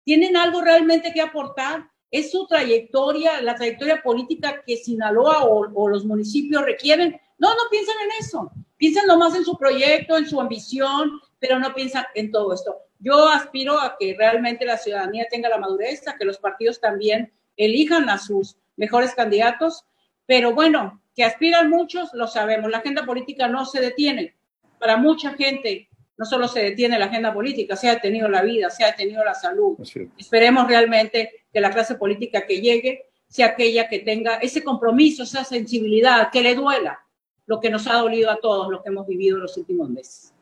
tienen 0.03 0.37
algo 0.37 0.61
realmente 0.61 1.13
que 1.13 1.21
aportar, 1.21 1.89
es 2.11 2.33
su 2.33 2.49
trayectoria, 2.49 3.41
la 3.41 3.55
trayectoria 3.55 4.03
política 4.03 4.63
que 4.67 4.77
Sinaloa 4.77 5.45
o, 5.45 5.89
los 5.89 6.05
municipios 6.05 6.65
requieren. 6.65 7.21
No, 7.39 7.51
no 7.51 7.63
piensan 7.71 7.97
en 8.05 8.25
eso. 8.25 8.51
Piensan 8.77 9.07
nomás 9.07 9.37
en 9.37 9.45
su 9.45 9.57
proyecto, 9.57 10.17
en 10.17 10.27
su 10.27 10.41
ambición, 10.41 11.21
pero 11.39 11.61
no 11.61 11.73
piensan 11.73 12.05
en 12.15 12.33
todo 12.33 12.53
esto. 12.53 12.77
Yo 13.05 13.29
aspiro 13.29 13.79
a 13.79 13.97
que 14.01 14.17
realmente 14.19 14.65
la 14.65 14.79
ciudadanía 14.79 15.27
tenga 15.31 15.51
la 15.51 15.59
madurez, 15.59 16.09
a 16.09 16.17
que 16.17 16.25
los 16.25 16.39
partidos 16.39 16.81
también 16.81 17.35
elijan 17.55 18.09
a 18.09 18.17
sus 18.17 18.57
mejores 18.77 19.15
candidatos, 19.15 19.85
pero 20.25 20.55
bueno, 20.55 21.03
que 21.15 21.23
aspiran 21.23 21.69
muchos, 21.69 22.15
lo 22.15 22.27
sabemos. 22.27 22.71
La 22.71 22.79
agenda 22.79 23.05
política 23.05 23.47
no 23.47 23.67
se 23.67 23.83
detiene. 23.83 24.35
Para 24.79 24.97
mucha 24.97 25.35
gente 25.35 25.91
no 26.17 26.25
solo 26.25 26.49
se 26.49 26.61
detiene 26.61 26.99
la 26.99 27.07
agenda 27.07 27.35
política, 27.35 27.77
se 27.77 27.91
ha 27.91 27.95
detenido 27.97 28.27
la 28.27 28.41
vida, 28.41 28.71
se 28.71 28.85
ha 28.85 28.93
detenido 28.93 29.23
la 29.23 29.35
salud. 29.35 29.77
Esperemos 30.17 30.67
realmente 30.67 31.45
que 31.53 31.61
la 31.61 31.71
clase 31.71 31.97
política 31.97 32.47
que 32.47 32.63
llegue 32.63 33.11
sea 33.29 33.49
aquella 33.49 33.87
que 33.87 33.99
tenga 33.99 34.37
ese 34.37 34.65
compromiso, 34.65 35.25
esa 35.25 35.45
sensibilidad, 35.45 36.31
que 36.31 36.41
le 36.41 36.55
duela 36.55 37.05
lo 37.45 37.61
que 37.61 37.69
nos 37.69 37.87
ha 37.87 37.95
dolido 37.97 38.31
a 38.31 38.37
todos, 38.37 38.71
lo 38.71 38.83
que 38.83 38.89
hemos 38.89 39.07
vivido 39.07 39.37
en 39.37 39.43
los 39.43 39.57
últimos 39.59 39.91
meses. 39.91 40.34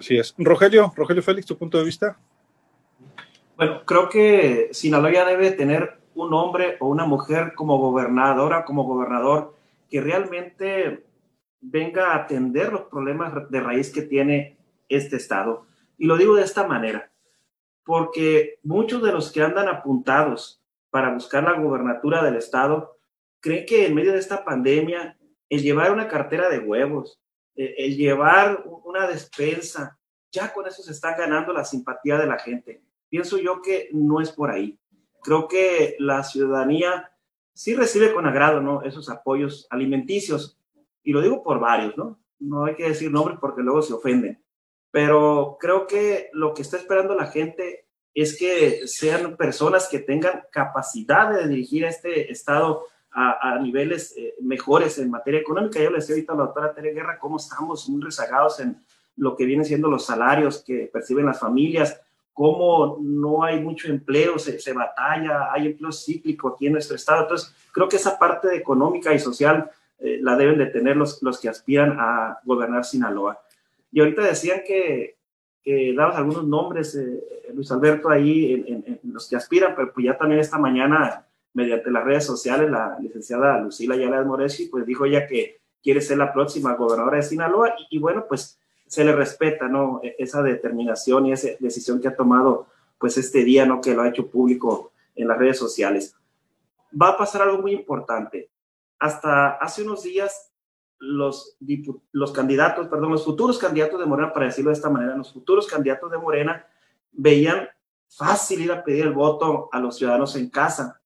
Así 0.00 0.16
es. 0.16 0.34
Rogelio, 0.38 0.94
Rogelio 0.96 1.22
Félix, 1.22 1.46
tu 1.46 1.58
punto 1.58 1.76
de 1.76 1.84
vista. 1.84 2.18
Bueno, 3.54 3.84
creo 3.84 4.08
que 4.08 4.70
Sinaloa 4.72 5.26
debe 5.26 5.50
tener 5.50 5.98
un 6.14 6.32
hombre 6.32 6.78
o 6.80 6.88
una 6.88 7.04
mujer 7.04 7.52
como 7.54 7.76
gobernadora, 7.76 8.64
como 8.64 8.84
gobernador, 8.84 9.54
que 9.90 10.00
realmente 10.00 11.04
venga 11.60 12.12
a 12.12 12.16
atender 12.16 12.72
los 12.72 12.84
problemas 12.84 13.50
de 13.50 13.60
raíz 13.60 13.92
que 13.92 14.00
tiene 14.00 14.56
este 14.88 15.16
Estado. 15.16 15.66
Y 15.98 16.06
lo 16.06 16.16
digo 16.16 16.34
de 16.34 16.44
esta 16.44 16.66
manera, 16.66 17.12
porque 17.84 18.58
muchos 18.62 19.02
de 19.02 19.12
los 19.12 19.30
que 19.30 19.42
andan 19.42 19.68
apuntados 19.68 20.62
para 20.88 21.12
buscar 21.12 21.44
la 21.44 21.60
gubernatura 21.60 22.24
del 22.24 22.36
Estado 22.36 22.96
creen 23.40 23.66
que 23.66 23.86
en 23.86 23.94
medio 23.94 24.12
de 24.12 24.18
esta 24.18 24.46
pandemia, 24.46 25.18
el 25.50 25.60
llevar 25.60 25.92
una 25.92 26.08
cartera 26.08 26.48
de 26.48 26.60
huevos, 26.60 27.20
el 27.78 27.96
llevar 27.96 28.64
una 28.84 29.06
despensa, 29.06 29.98
ya 30.32 30.52
con 30.52 30.66
eso 30.66 30.82
se 30.82 30.92
está 30.92 31.16
ganando 31.16 31.52
la 31.52 31.64
simpatía 31.64 32.16
de 32.16 32.26
la 32.26 32.38
gente. 32.38 32.82
Pienso 33.08 33.38
yo 33.38 33.60
que 33.60 33.88
no 33.92 34.20
es 34.20 34.30
por 34.30 34.50
ahí. 34.50 34.78
Creo 35.22 35.48
que 35.48 35.96
la 35.98 36.22
ciudadanía 36.22 37.12
sí 37.52 37.74
recibe 37.74 38.12
con 38.14 38.26
agrado 38.26 38.82
esos 38.82 39.10
apoyos 39.10 39.66
alimenticios, 39.70 40.58
y 41.02 41.12
lo 41.12 41.20
digo 41.20 41.42
por 41.42 41.58
varios, 41.58 41.96
¿no? 41.96 42.20
No 42.38 42.64
hay 42.64 42.74
que 42.74 42.88
decir 42.88 43.10
nombres 43.10 43.38
porque 43.40 43.62
luego 43.62 43.82
se 43.82 43.92
ofenden, 43.92 44.42
pero 44.90 45.58
creo 45.60 45.86
que 45.86 46.30
lo 46.32 46.54
que 46.54 46.62
está 46.62 46.78
esperando 46.78 47.14
la 47.14 47.26
gente 47.26 47.86
es 48.14 48.38
que 48.38 48.86
sean 48.86 49.36
personas 49.36 49.88
que 49.88 49.98
tengan 49.98 50.44
capacidad 50.50 51.30
de 51.30 51.48
dirigir 51.48 51.84
este 51.84 52.32
Estado 52.32 52.86
a, 53.12 53.58
niveles 53.60 54.14
eh, 54.16 54.34
mejores 54.40 54.98
en 54.98 55.10
materia 55.10 55.40
económica. 55.40 55.80
Yo 55.80 55.90
le 55.90 55.96
decía 55.96 56.14
ahorita 56.14 56.32
a 56.32 56.36
la 56.36 56.44
doctora 56.44 56.72
Tere 56.72 56.92
Guerra 56.92 57.18
cómo 57.18 57.36
estamos 57.36 57.88
muy 57.88 58.02
rezagados 58.02 58.60
en 58.60 58.80
lo 59.16 59.36
que 59.36 59.44
vienen 59.44 59.64
siendo 59.64 59.88
los 59.88 60.06
salarios 60.06 60.62
que 60.64 60.88
perciben 60.92 61.26
las 61.26 61.40
familias, 61.40 62.00
cómo 62.32 62.98
no 63.00 63.42
hay 63.42 63.60
mucho 63.60 63.88
empleo, 63.88 64.38
se, 64.38 64.58
se 64.60 64.72
batalla, 64.72 65.52
hay 65.52 65.66
empleo 65.66 65.92
cíclico 65.92 66.48
aquí 66.48 66.66
en 66.66 66.74
nuestro 66.74 66.96
Estado. 66.96 67.22
Entonces, 67.22 67.54
creo 67.72 67.88
que 67.88 67.96
esa 67.96 68.18
parte 68.18 68.54
económica 68.56 69.12
y 69.12 69.18
social 69.18 69.70
eh, 69.98 70.18
la 70.22 70.36
deben 70.36 70.56
de 70.56 70.66
tener 70.66 70.96
los, 70.96 71.22
los 71.22 71.38
que 71.38 71.48
aspiran 71.48 71.96
a 71.98 72.40
gobernar 72.44 72.84
Sinaloa. 72.84 73.38
Y 73.92 74.00
ahorita 74.00 74.22
decían 74.22 74.62
que, 74.66 75.18
que 75.62 75.92
dabas 75.94 76.16
algunos 76.16 76.46
nombres, 76.46 76.94
eh, 76.94 77.20
Luis 77.52 77.70
Alberto, 77.70 78.08
ahí 78.08 78.64
en, 78.66 79.00
los 79.12 79.28
que 79.28 79.36
aspiran, 79.36 79.74
pero 79.76 79.92
pues 79.92 80.06
ya 80.06 80.16
también 80.16 80.40
esta 80.40 80.58
mañana, 80.58 81.26
mediante 81.52 81.90
las 81.90 82.04
redes 82.04 82.24
sociales, 82.24 82.70
la 82.70 82.96
licenciada 83.00 83.60
Lucila 83.60 83.96
Yala 83.96 84.22
Moreshi, 84.22 84.66
pues 84.66 84.86
dijo 84.86 85.06
ya 85.06 85.26
que 85.26 85.60
quiere 85.82 86.00
ser 86.00 86.18
la 86.18 86.32
próxima 86.32 86.74
gobernadora 86.74 87.16
de 87.16 87.22
Sinaloa 87.22 87.74
y, 87.90 87.98
bueno, 87.98 88.26
pues 88.28 88.58
se 88.86 89.04
le 89.04 89.12
respeta, 89.12 89.68
¿no? 89.68 90.00
E, 90.02 90.16
esa 90.18 90.42
determinación 90.42 91.26
y 91.26 91.32
esa 91.32 91.48
decisión 91.58 92.00
que 92.00 92.08
ha 92.08 92.16
tomado, 92.16 92.66
pues 92.98 93.16
este 93.18 93.44
día, 93.44 93.66
¿no? 93.66 93.80
Que 93.80 93.94
lo 93.94 94.02
ha 94.02 94.08
hecho 94.08 94.28
público 94.28 94.92
en 95.14 95.28
las 95.28 95.38
redes 95.38 95.58
sociales. 95.58 96.14
Va 97.00 97.10
a 97.10 97.16
pasar 97.16 97.42
algo 97.42 97.58
muy 97.58 97.72
importante. 97.72 98.50
Hasta 98.98 99.52
hace 99.52 99.82
unos 99.82 100.02
días 100.02 100.50
los, 100.98 101.56
los 102.12 102.32
candidatos, 102.32 102.88
perdón, 102.88 103.12
los 103.12 103.24
futuros 103.24 103.58
candidatos 103.58 103.98
de 103.98 104.06
Morena, 104.06 104.32
para 104.32 104.46
decirlo 104.46 104.70
de 104.70 104.76
esta 104.76 104.90
manera, 104.90 105.16
los 105.16 105.32
futuros 105.32 105.66
candidatos 105.66 106.10
de 106.10 106.18
Morena 106.18 106.66
veían 107.12 107.68
fácil 108.08 108.60
ir 108.60 108.72
a 108.72 108.84
pedir 108.84 109.06
el 109.06 109.12
voto 109.12 109.68
a 109.72 109.80
los 109.80 109.96
ciudadanos 109.96 110.36
en 110.36 110.50
casa. 110.50 110.99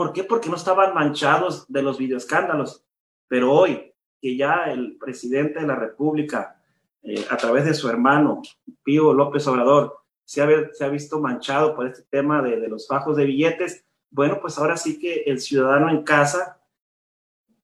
¿Por 0.00 0.14
qué? 0.14 0.24
Porque 0.24 0.48
no 0.48 0.56
estaban 0.56 0.94
manchados 0.94 1.70
de 1.70 1.82
los 1.82 1.98
videoescándalos. 1.98 2.86
Pero 3.28 3.52
hoy, 3.52 3.92
que 4.18 4.34
ya 4.34 4.72
el 4.72 4.96
presidente 4.96 5.60
de 5.60 5.66
la 5.66 5.74
República, 5.74 6.58
eh, 7.02 7.26
a 7.28 7.36
través 7.36 7.66
de 7.66 7.74
su 7.74 7.86
hermano, 7.86 8.40
Pío 8.82 9.12
López 9.12 9.46
Obrador, 9.46 9.98
se 10.24 10.40
ha, 10.40 10.88
visto 10.88 11.20
manchado 11.20 11.76
por 11.76 11.86
este 11.86 12.04
tema 12.04 12.40
de, 12.40 12.66
los 12.66 12.88
bajos 12.88 13.14
de 13.14 13.26
billetes, 13.26 13.84
bueno, 14.10 14.38
pues 14.40 14.56
ahora 14.56 14.78
sí 14.78 14.98
que 14.98 15.24
el 15.26 15.38
ciudadano 15.38 15.90
en 15.90 16.02
casa 16.02 16.58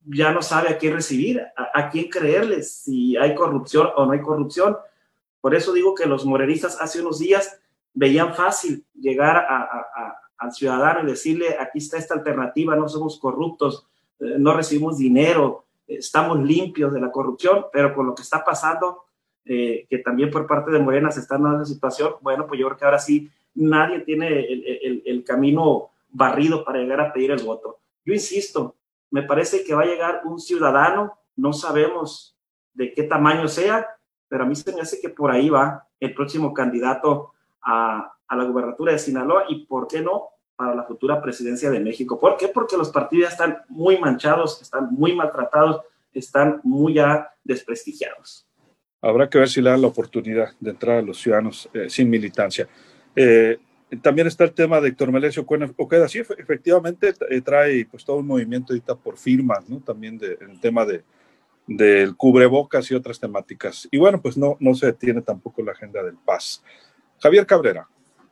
ya 0.04 0.30
no 0.30 0.42
sabe 0.42 0.68
a 0.68 0.76
quién 0.76 0.92
recibir, 0.92 1.42
a, 1.56 1.88
quién 1.88 2.10
creerle, 2.10 2.62
si 2.62 3.16
hay 3.16 3.34
corrupción 3.34 3.88
o 3.96 4.04
no 4.04 4.12
hay 4.12 4.20
corrupción. 4.20 4.76
Por 5.40 5.54
eso 5.54 5.72
digo 5.72 5.94
que 5.94 6.04
los 6.04 6.26
morenistas 6.26 6.82
hace 6.82 7.00
unos 7.00 7.18
días 7.18 7.58
veían 7.94 8.34
fácil 8.34 8.84
llegar 8.92 9.46
al 10.38 10.52
ciudadano 10.52 11.02
y 11.02 11.10
decirle, 11.10 11.56
aquí 11.58 11.78
está 11.78 11.98
esta 11.98 12.14
alternativa, 12.14 12.76
no 12.76 12.88
somos 12.88 13.18
corruptos, 13.18 13.86
eh, 14.20 14.36
no 14.38 14.54
recibimos 14.54 14.98
dinero, 14.98 15.64
estamos 15.86 16.38
limpios 16.40 16.92
de 16.92 17.00
la 17.00 17.10
corrupción, 17.10 17.66
pero 17.72 17.94
con 17.94 18.06
lo 18.06 18.14
que 18.14 18.22
está 18.22 18.44
pasando, 18.44 19.04
eh, 19.44 19.86
que 19.88 19.98
también 19.98 20.30
por 20.30 20.46
parte 20.46 20.70
de 20.70 20.80
Morena 20.80 21.10
se 21.10 21.20
está 21.20 21.38
dando 21.38 21.62
esa 21.62 21.72
situación, 21.72 22.14
bueno, 22.20 22.46
pues 22.46 22.60
yo 22.60 22.66
creo 22.66 22.78
que 22.78 22.84
ahora 22.84 22.98
sí 22.98 23.30
nadie 23.54 24.00
tiene 24.00 24.40
el, 24.40 25.02
el 25.04 25.24
camino 25.24 25.90
barrido 26.10 26.64
para 26.64 26.78
llegar 26.78 27.00
a 27.00 27.12
pedir 27.12 27.30
el 27.30 27.42
voto. 27.42 27.78
Yo 28.04 28.12
insisto, 28.12 28.74
me 29.10 29.22
parece 29.22 29.64
que 29.64 29.74
va 29.74 29.82
a 29.82 29.86
llegar 29.86 30.22
un 30.24 30.40
ciudadano, 30.40 31.18
no 31.36 31.52
sabemos 31.52 32.36
de 32.74 32.92
qué 32.92 33.04
tamaño 33.04 33.48
sea, 33.48 33.86
pero 34.28 34.44
a 34.44 34.46
mí 34.46 34.54
se 34.56 34.72
me 34.74 34.80
hace 34.80 35.00
que 35.00 35.08
por 35.08 35.30
ahí 35.30 35.48
va 35.48 35.86
el 36.00 36.14
próximo 36.14 36.52
candidato 36.52 37.32
a, 37.62 38.15
la 38.34 38.44
gubernatura 38.44 38.92
de 38.92 38.98
Sinaloa 38.98 39.44
y, 39.48 39.66
¿por 39.66 39.86
qué 39.86 40.00
no?, 40.00 40.30
para 40.56 40.74
la 40.74 40.84
futura 40.84 41.20
presidencia 41.20 41.70
de 41.70 41.80
México. 41.80 42.18
¿Por 42.18 42.36
qué? 42.36 42.48
Porque 42.48 42.76
los 42.76 42.88
partidos 42.90 43.30
están 43.30 43.58
muy 43.68 43.98
manchados, 43.98 44.60
están 44.62 44.88
muy 44.90 45.14
maltratados, 45.14 45.82
están 46.12 46.60
muy 46.64 46.94
ya 46.94 47.30
desprestigiados. 47.44 48.48
Habrá 49.02 49.28
que 49.28 49.38
ver 49.38 49.48
si 49.48 49.60
le 49.60 49.70
dan 49.70 49.82
la 49.82 49.88
oportunidad 49.88 50.48
de 50.58 50.70
entrar 50.70 50.98
a 50.98 51.02
los 51.02 51.18
ciudadanos 51.18 51.68
eh, 51.74 51.90
sin 51.90 52.08
militancia. 52.08 52.66
Eh, 53.14 53.58
también 54.02 54.26
está 54.26 54.44
el 54.44 54.52
tema 54.52 54.80
de 54.80 54.88
Héctor 54.88 55.12
Melesio 55.12 55.44
Oqueda. 55.46 56.08
Sí, 56.08 56.18
efectivamente 56.18 57.14
eh, 57.30 57.40
trae 57.40 57.86
pues 57.88 58.04
todo 58.04 58.16
un 58.16 58.26
movimiento 58.26 58.72
ahorita 58.72 58.96
por 58.96 59.16
firmas, 59.16 59.68
¿no? 59.68 59.80
También 59.80 60.18
de, 60.18 60.38
el 60.40 60.58
tema 60.58 60.84
de, 60.84 61.04
del 61.66 62.16
cubrebocas 62.16 62.90
y 62.90 62.94
otras 62.94 63.20
temáticas. 63.20 63.86
Y 63.90 63.98
bueno, 63.98 64.20
pues 64.20 64.36
no, 64.36 64.56
no 64.58 64.74
se 64.74 64.86
detiene 64.86 65.20
tampoco 65.22 65.62
la 65.62 65.72
agenda 65.72 66.02
del 66.02 66.16
paz. 66.16 66.64
Javier 67.20 67.46
Cabrera. 67.46 67.88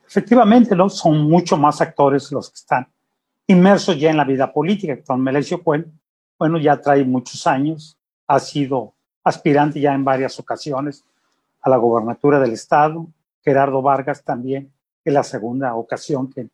Efectivamente, 0.07 0.75
¿no? 0.77 0.89
Son 0.89 1.23
mucho 1.23 1.57
más 1.57 1.81
actores 1.81 2.31
los 2.33 2.51
que 2.51 2.57
están 2.57 2.89
inmersos 3.47 3.99
ya 3.99 4.11
en 4.11 4.17
la 4.17 4.25
vida 4.25 4.53
política. 4.53 4.93
Héctor 4.93 5.19
Melesio 5.19 5.63
Cuen, 5.63 5.93
bueno, 6.39 6.59
ya 6.59 6.81
trae 6.81 7.05
muchos 7.05 7.47
años, 7.47 7.99
ha 8.27 8.39
sido 8.39 8.95
aspirante 9.23 9.81
ya 9.81 9.95
en 9.95 10.05
varias 10.05 10.39
ocasiones 10.39 11.05
a 11.61 11.71
la 11.71 11.77
gobernatura 11.77 12.39
del 12.41 12.53
estado. 12.53 13.07
Gerardo 13.43 13.83
Vargas 13.83 14.23
también 14.23 14.73
es 15.05 15.13
la 15.13 15.23
segunda 15.23 15.75
ocasión 15.75 16.31
que 16.31 16.49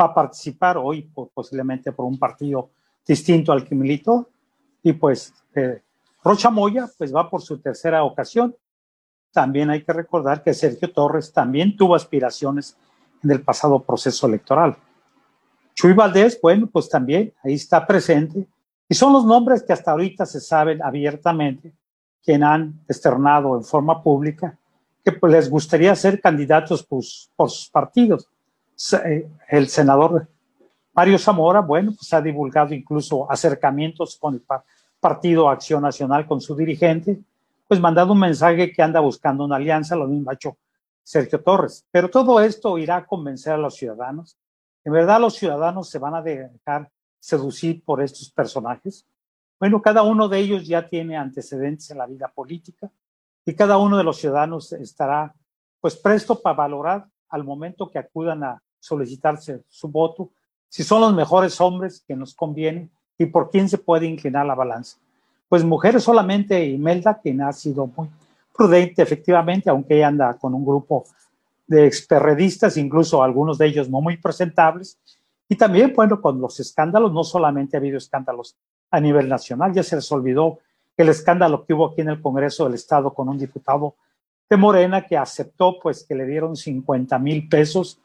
va 0.00 0.06
a 0.06 0.14
participar 0.14 0.76
hoy 0.76 1.10
posiblemente 1.32 1.92
por 1.92 2.06
un 2.06 2.18
partido 2.18 2.70
distinto 3.06 3.52
al 3.52 3.64
que 3.64 3.74
militó. 3.74 4.28
Y 4.82 4.92
pues 4.92 5.32
eh, 5.54 5.82
Rocha 6.22 6.50
Moya 6.50 6.88
pues 6.98 7.14
va 7.14 7.28
por 7.30 7.42
su 7.42 7.58
tercera 7.58 8.04
ocasión. 8.04 8.54
También 9.32 9.70
hay 9.70 9.82
que 9.82 9.92
recordar 9.92 10.42
que 10.42 10.54
Sergio 10.54 10.92
Torres 10.92 11.32
también 11.32 11.76
tuvo 11.76 11.94
aspiraciones 11.94 12.76
en 13.24 13.30
el 13.30 13.42
pasado 13.42 13.82
proceso 13.82 14.26
electoral. 14.26 14.76
Chuy 15.74 15.92
Valdés, 15.92 16.38
bueno, 16.40 16.68
pues 16.68 16.88
también 16.88 17.32
ahí 17.42 17.54
está 17.54 17.84
presente. 17.86 18.46
Y 18.88 18.94
son 18.94 19.12
los 19.12 19.24
nombres 19.24 19.62
que 19.62 19.72
hasta 19.72 19.90
ahorita 19.90 20.26
se 20.26 20.40
saben 20.40 20.82
abiertamente, 20.82 21.72
quien 22.22 22.44
han 22.44 22.80
externado 22.88 23.56
en 23.56 23.64
forma 23.64 24.02
pública 24.02 24.56
que 25.04 25.12
pues, 25.12 25.32
les 25.32 25.50
gustaría 25.50 25.94
ser 25.94 26.20
candidatos 26.20 26.84
pues, 26.84 27.30
por 27.36 27.50
sus 27.50 27.68
partidos. 27.68 28.26
Eh, 29.04 29.28
el 29.50 29.68
senador 29.68 30.26
Mario 30.94 31.18
Zamora, 31.18 31.60
bueno, 31.60 31.92
pues 31.92 32.12
ha 32.14 32.20
divulgado 32.20 32.72
incluso 32.72 33.30
acercamientos 33.30 34.16
con 34.16 34.34
el 34.34 34.42
Partido 34.98 35.48
Acción 35.48 35.82
Nacional, 35.82 36.26
con 36.26 36.40
su 36.40 36.56
dirigente, 36.56 37.20
pues 37.68 37.80
mandando 37.80 38.14
un 38.14 38.20
mensaje 38.20 38.72
que 38.72 38.82
anda 38.82 39.00
buscando 39.00 39.44
una 39.44 39.56
alianza, 39.56 39.96
lo 39.96 40.06
mismo 40.06 40.30
ha 40.30 40.34
hecho 40.34 40.56
Sergio 41.04 41.40
Torres. 41.40 41.86
Pero 41.92 42.10
todo 42.10 42.40
esto 42.40 42.76
irá 42.78 42.96
a 42.96 43.06
convencer 43.06 43.52
a 43.52 43.58
los 43.58 43.76
ciudadanos. 43.76 44.36
En 44.84 44.92
verdad 44.92 45.20
los 45.20 45.34
ciudadanos 45.34 45.88
se 45.88 45.98
van 45.98 46.14
a 46.14 46.22
dejar 46.22 46.90
seducir 47.20 47.84
por 47.84 48.02
estos 48.02 48.30
personajes. 48.30 49.06
Bueno, 49.60 49.80
cada 49.80 50.02
uno 50.02 50.28
de 50.28 50.38
ellos 50.38 50.66
ya 50.66 50.88
tiene 50.88 51.16
antecedentes 51.16 51.90
en 51.90 51.98
la 51.98 52.06
vida 52.06 52.28
política 52.28 52.90
y 53.46 53.54
cada 53.54 53.78
uno 53.78 53.96
de 53.96 54.04
los 54.04 54.18
ciudadanos 54.18 54.72
estará 54.72 55.34
pues 55.80 55.96
presto 55.96 56.40
para 56.40 56.56
valorar 56.56 57.06
al 57.28 57.44
momento 57.44 57.90
que 57.90 57.98
acudan 57.98 58.42
a 58.42 58.62
solicitarse 58.80 59.62
su 59.68 59.88
voto, 59.88 60.30
si 60.68 60.82
son 60.82 61.00
los 61.00 61.14
mejores 61.14 61.60
hombres 61.60 62.02
que 62.06 62.16
nos 62.16 62.34
conviene 62.34 62.90
y 63.18 63.26
por 63.26 63.50
quién 63.50 63.68
se 63.68 63.78
puede 63.78 64.06
inclinar 64.06 64.46
la 64.46 64.54
balanza. 64.54 64.98
Pues 65.48 65.64
mujeres 65.64 66.02
solamente 66.02 66.64
Imelda, 66.64 67.20
quien 67.20 67.42
ha 67.42 67.52
sido 67.52 67.86
muy 67.86 68.08
prudente 68.56 69.02
efectivamente, 69.02 69.68
aunque 69.68 69.96
ella 69.96 70.08
anda 70.08 70.38
con 70.38 70.54
un 70.54 70.64
grupo 70.64 71.04
de 71.66 71.86
experredistas, 71.86 72.76
incluso 72.76 73.22
algunos 73.22 73.58
de 73.58 73.66
ellos 73.66 73.88
no 73.88 74.00
muy 74.00 74.16
presentables. 74.16 74.98
Y 75.48 75.56
también, 75.56 75.92
bueno, 75.94 76.20
con 76.20 76.40
los 76.40 76.60
escándalos, 76.60 77.12
no 77.12 77.24
solamente 77.24 77.76
ha 77.76 77.80
habido 77.80 77.98
escándalos 77.98 78.56
a 78.90 79.00
nivel 79.00 79.28
nacional, 79.28 79.72
ya 79.72 79.82
se 79.82 79.96
les 79.96 80.10
olvidó 80.12 80.60
el 80.96 81.08
escándalo 81.08 81.64
que 81.64 81.74
hubo 81.74 81.86
aquí 81.86 82.02
en 82.02 82.10
el 82.10 82.22
Congreso 82.22 82.64
del 82.64 82.74
Estado 82.74 83.12
con 83.12 83.28
un 83.28 83.38
diputado 83.38 83.96
de 84.48 84.56
Morena 84.56 85.04
que 85.04 85.16
aceptó 85.16 85.78
pues 85.80 86.04
que 86.04 86.14
le 86.14 86.26
dieron 86.26 86.54
50 86.54 87.18
mil 87.18 87.48
pesos 87.48 87.98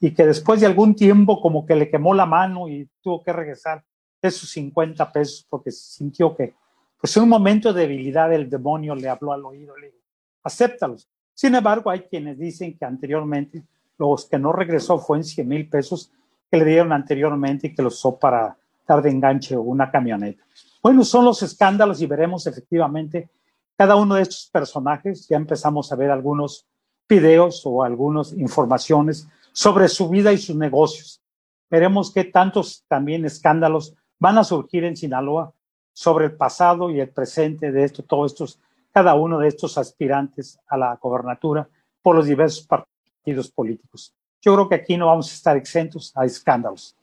y 0.00 0.12
que 0.14 0.24
después 0.24 0.60
de 0.60 0.66
algún 0.66 0.94
tiempo 0.94 1.40
como 1.40 1.66
que 1.66 1.74
le 1.74 1.90
quemó 1.90 2.14
la 2.14 2.24
mano 2.24 2.68
y 2.68 2.88
tuvo 3.02 3.22
que 3.22 3.32
regresar 3.32 3.84
esos 4.22 4.48
50 4.50 5.12
pesos 5.12 5.46
porque 5.48 5.70
sintió 5.70 6.34
que 6.34 6.54
pues 7.00 7.16
en 7.16 7.22
un 7.22 7.28
momento 7.28 7.72
de 7.72 7.82
debilidad 7.82 8.32
el 8.32 8.50
demonio 8.50 8.94
le 8.94 9.08
habló 9.08 9.32
al 9.32 9.44
oído, 9.44 9.76
le 9.76 9.86
dijo, 9.86 9.98
acéptalos. 10.42 11.08
Sin 11.34 11.54
embargo, 11.54 11.90
hay 11.90 12.00
quienes 12.00 12.38
dicen 12.38 12.76
que 12.76 12.84
anteriormente 12.84 13.64
los 13.96 14.26
que 14.26 14.38
no 14.38 14.52
regresó 14.52 14.98
fue 14.98 15.18
en 15.18 15.24
100 15.24 15.48
mil 15.48 15.68
pesos 15.68 16.12
que 16.50 16.58
le 16.58 16.64
dieron 16.64 16.92
anteriormente 16.92 17.68
y 17.68 17.74
que 17.74 17.82
los 17.82 17.94
usó 17.94 18.18
para 18.18 18.56
dar 18.86 19.02
de 19.02 19.10
enganche 19.10 19.56
una 19.56 19.90
camioneta. 19.90 20.42
Bueno, 20.82 21.04
son 21.04 21.24
los 21.24 21.42
escándalos 21.42 22.00
y 22.02 22.06
veremos 22.06 22.46
efectivamente 22.46 23.30
cada 23.76 23.96
uno 23.96 24.16
de 24.16 24.22
estos 24.22 24.50
personajes. 24.52 25.26
Ya 25.28 25.36
empezamos 25.36 25.92
a 25.92 25.96
ver 25.96 26.10
algunos 26.10 26.66
videos 27.08 27.62
o 27.64 27.82
algunas 27.82 28.32
informaciones 28.32 29.28
sobre 29.52 29.88
su 29.88 30.08
vida 30.08 30.32
y 30.32 30.38
sus 30.38 30.56
negocios. 30.56 31.22
Veremos 31.70 32.12
qué 32.12 32.24
tantos 32.24 32.84
también 32.88 33.24
escándalos 33.24 33.94
van 34.18 34.38
a 34.38 34.44
surgir 34.44 34.84
en 34.84 34.96
Sinaloa 34.96 35.52
sobre 35.92 36.26
el 36.26 36.32
pasado 36.32 36.90
y 36.90 37.00
el 37.00 37.10
presente 37.10 37.72
de 37.72 37.84
esto, 37.84 38.02
todos 38.02 38.32
estos, 38.32 38.60
cada 38.92 39.14
uno 39.14 39.38
de 39.38 39.48
estos 39.48 39.78
aspirantes 39.78 40.58
a 40.68 40.76
la 40.76 40.96
gobernatura 40.96 41.68
por 42.02 42.16
los 42.16 42.26
diversos 42.26 42.66
partidos 42.66 43.50
políticos. 43.50 44.14
Yo 44.40 44.54
creo 44.54 44.68
que 44.68 44.74
aquí 44.76 44.96
no 44.96 45.06
vamos 45.06 45.30
a 45.30 45.34
estar 45.34 45.56
exentos 45.56 46.12
a 46.16 46.24
escándalos. 46.24 46.96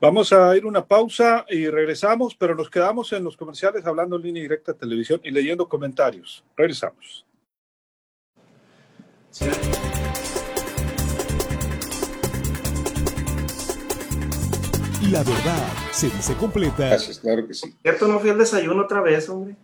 Vamos 0.00 0.32
a 0.32 0.56
ir 0.56 0.64
una 0.64 0.86
pausa 0.86 1.44
y 1.46 1.68
regresamos, 1.68 2.34
pero 2.34 2.54
nos 2.54 2.70
quedamos 2.70 3.12
en 3.12 3.22
los 3.22 3.36
comerciales 3.36 3.84
hablando 3.84 4.16
en 4.16 4.22
línea 4.22 4.42
directa 4.42 4.72
televisión 4.72 5.20
y 5.22 5.30
leyendo 5.30 5.68
comentarios. 5.68 6.42
Regresamos. 6.56 7.26
La 15.08 15.24
verdad 15.24 15.72
se 15.92 16.10
dice 16.10 16.34
completa. 16.34 16.88
Gracias, 16.88 17.18
claro 17.18 17.46
que 17.46 17.54
sí. 17.54 17.74
¿Cierto? 17.80 18.06
No 18.06 18.20
fui 18.20 18.28
al 18.28 18.38
desayuno 18.38 18.82
otra 18.82 19.00
vez, 19.00 19.28
hombre. 19.30 19.56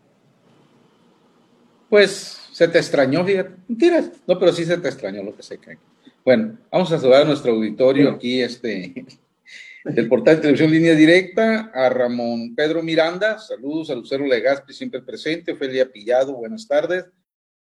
Pues 1.91 2.41
se 2.53 2.67
te 2.67 2.79
extrañó, 2.79 3.23
fíjate. 3.23 3.51
Mentiras. 3.69 4.11
No, 4.27 4.39
pero 4.39 4.51
sí 4.53 4.65
se 4.65 4.79
te 4.79 4.89
extrañó 4.89 5.23
lo 5.23 5.37
que 5.37 5.43
sé 5.43 5.59
que. 5.59 5.79
Bueno, 6.25 6.59
vamos 6.73 6.91
a 6.91 6.99
saludar 6.99 7.23
a 7.23 7.27
nuestro 7.27 7.53
auditorio 7.53 8.11
aquí, 8.11 8.41
este, 8.41 9.05
del 9.85 10.09
portal 10.09 10.37
de 10.37 10.41
televisión 10.41 10.71
línea 10.71 10.95
directa, 10.95 11.71
a 11.73 11.91
Ramón 11.91 12.55
Pedro 12.55 12.83
Miranda. 12.83 13.39
Saludos 13.39 13.91
a 13.91 13.95
Lucero 13.95 14.27
Legaspi, 14.27 14.73
siempre 14.73 15.03
presente. 15.03 15.53
Ofelia 15.53 15.93
Pillado, 15.93 16.33
buenas 16.33 16.67
tardes. 16.67 17.05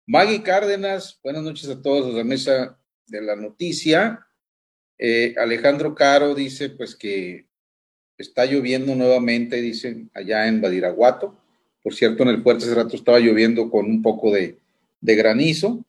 Maggie 0.06 0.42
Cárdenas, 0.42 1.18
buenas 1.24 1.42
noches 1.42 1.70
a 1.70 1.80
todos 1.80 2.08
de 2.08 2.18
la 2.18 2.24
mesa 2.24 2.78
de 3.06 3.22
la 3.22 3.34
noticia. 3.34 4.26
Eh, 4.98 5.34
Alejandro 5.38 5.94
Caro 5.94 6.34
dice, 6.34 6.68
pues 6.68 6.94
que 6.94 7.46
Está 8.22 8.46
lloviendo 8.46 8.94
nuevamente, 8.94 9.60
dicen, 9.60 10.08
allá 10.14 10.46
en 10.46 10.60
Badiraguato. 10.60 11.36
Por 11.82 11.92
cierto, 11.92 12.22
en 12.22 12.28
el 12.28 12.42
puerto 12.42 12.64
hace 12.64 12.74
rato 12.74 12.94
estaba 12.94 13.18
lloviendo 13.18 13.68
con 13.68 13.86
un 13.86 14.00
poco 14.00 14.30
de, 14.30 14.58
granizo. 15.00 15.84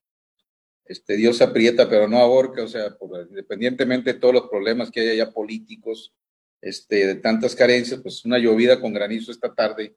Este, 0.83 1.15
Dios 1.15 1.43
aprieta, 1.43 1.87
pero 1.87 2.07
no 2.07 2.17
aborca, 2.17 2.63
o 2.63 2.67
sea, 2.67 2.97
independientemente 3.29 4.13
de 4.13 4.19
todos 4.19 4.33
los 4.33 4.49
problemas 4.49 4.89
que 4.89 5.01
hay 5.01 5.09
allá 5.09 5.31
políticos, 5.31 6.11
este, 6.59 7.05
de 7.05 7.15
tantas 7.15 7.55
carencias, 7.55 8.01
pues 8.01 8.25
una 8.25 8.39
llovida 8.39 8.81
con 8.81 8.93
granizo 8.93 9.31
esta 9.31 9.53
tarde, 9.53 9.95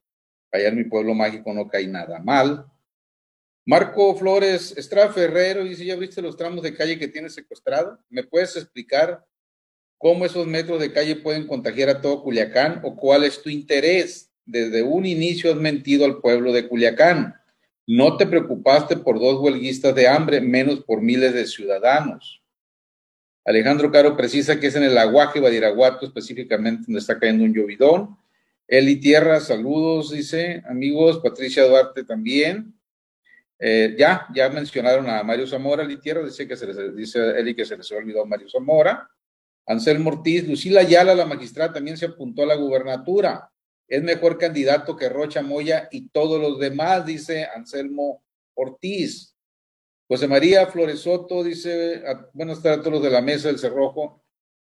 allá 0.51 0.67
en 0.67 0.77
mi 0.77 0.83
pueblo 0.83 1.15
mágico 1.15 1.51
no 1.55 1.67
cae 1.67 1.87
nada 1.87 2.19
mal. 2.19 2.67
Marco 3.65 4.15
Flores 4.15 4.77
Estrada 4.77 5.11
Ferrero 5.11 5.63
dice, 5.63 5.85
¿ya 5.85 5.95
viste 5.95 6.21
los 6.21 6.37
tramos 6.37 6.61
de 6.61 6.75
calle 6.75 6.99
que 6.99 7.07
tiene 7.07 7.31
secuestrado? 7.31 7.99
¿Me 8.09 8.23
puedes 8.23 8.55
explicar 8.55 9.25
cómo 9.97 10.25
esos 10.25 10.47
metros 10.47 10.79
de 10.79 10.91
calle 10.91 11.15
pueden 11.15 11.47
contagiar 11.47 11.89
a 11.89 12.01
todo 12.01 12.23
Culiacán 12.23 12.81
o 12.83 12.95
cuál 12.95 13.23
es 13.23 13.41
tu 13.41 13.49
interés. 13.49 14.31
Desde 14.45 14.83
un 14.83 15.05
inicio 15.05 15.51
has 15.51 15.57
mentido 15.57 16.05
al 16.05 16.19
pueblo 16.19 16.53
de 16.53 16.67
Culiacán. 16.67 17.35
No 17.85 18.17
te 18.17 18.27
preocupaste 18.27 18.97
por 18.97 19.19
dos 19.19 19.39
huelguistas 19.39 19.95
de 19.95 20.07
hambre, 20.07 20.41
menos 20.41 20.81
por 20.81 21.01
miles 21.01 21.33
de 21.33 21.45
ciudadanos. 21.45 22.43
Alejandro 23.45 23.91
Caro 23.91 24.17
precisa 24.17 24.59
que 24.59 24.67
es 24.67 24.75
en 24.75 24.83
el 24.83 24.97
Aguaje, 24.97 25.39
Badiraguato, 25.39 26.05
específicamente 26.05 26.83
donde 26.85 26.99
está 26.99 27.17
cayendo 27.17 27.45
un 27.45 27.53
llovidón. 27.53 28.17
Eli 28.67 28.97
Tierra, 28.97 29.39
saludos, 29.39 30.11
dice, 30.11 30.61
amigos. 30.67 31.19
Patricia 31.19 31.65
Duarte 31.65 32.03
también. 32.03 32.73
Eh, 33.57 33.95
ya, 33.97 34.27
ya 34.35 34.49
mencionaron 34.49 35.09
a 35.09 35.23
Mario 35.23 35.47
Zamora, 35.47 35.83
Eli 35.83 35.97
Tierra, 35.97 36.23
dice 36.23 36.45
que 36.45 36.57
se 36.57 36.67
les, 36.67 36.95
dice 36.95 37.39
Eli 37.39 37.55
que 37.55 37.65
se 37.65 37.77
les 37.77 37.89
olvidó 37.93 38.25
Mario 38.25 38.49
Zamora. 38.49 39.09
Anselmo 39.67 40.11
Ortiz, 40.11 40.47
Lucila 40.47 40.81
Ayala, 40.81 41.13
la 41.13 41.25
magistrada, 41.25 41.73
también 41.73 41.97
se 41.97 42.05
apuntó 42.05 42.43
a 42.43 42.47
la 42.47 42.55
gubernatura. 42.55 43.51
Es 43.87 44.01
mejor 44.01 44.37
candidato 44.37 44.95
que 44.95 45.09
Rocha 45.09 45.41
Moya 45.41 45.89
y 45.91 46.09
todos 46.09 46.41
los 46.41 46.57
demás, 46.57 47.05
dice 47.05 47.45
Anselmo 47.53 48.23
Ortiz. 48.53 49.35
José 50.07 50.27
María 50.27 50.67
Flores 50.67 51.01
Soto 51.01 51.43
dice, 51.43 52.01
buenas 52.33 52.63
tardes 52.63 52.79
a 52.79 52.81
todos 52.81 52.93
los 52.93 53.03
de 53.03 53.09
la 53.09 53.21
mesa 53.21 53.49
del 53.49 53.59
Cerrojo. 53.59 54.23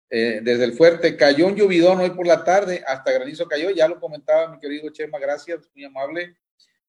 Eh, 0.10 0.40
desde 0.42 0.64
el 0.64 0.74
fuerte, 0.74 1.18
cayó 1.18 1.48
un 1.48 1.56
llovidón 1.56 2.00
hoy 2.00 2.12
por 2.12 2.26
la 2.26 2.46
tarde, 2.46 2.82
hasta 2.88 3.12
granizo 3.12 3.48
cayó, 3.48 3.70
ya 3.72 3.90
lo 3.90 4.00
comentaba 4.00 4.50
mi 4.50 4.60
querido 4.60 4.90
Chema, 4.92 5.20
gracias, 5.20 5.70
muy 5.76 5.84
amable. 5.84 6.38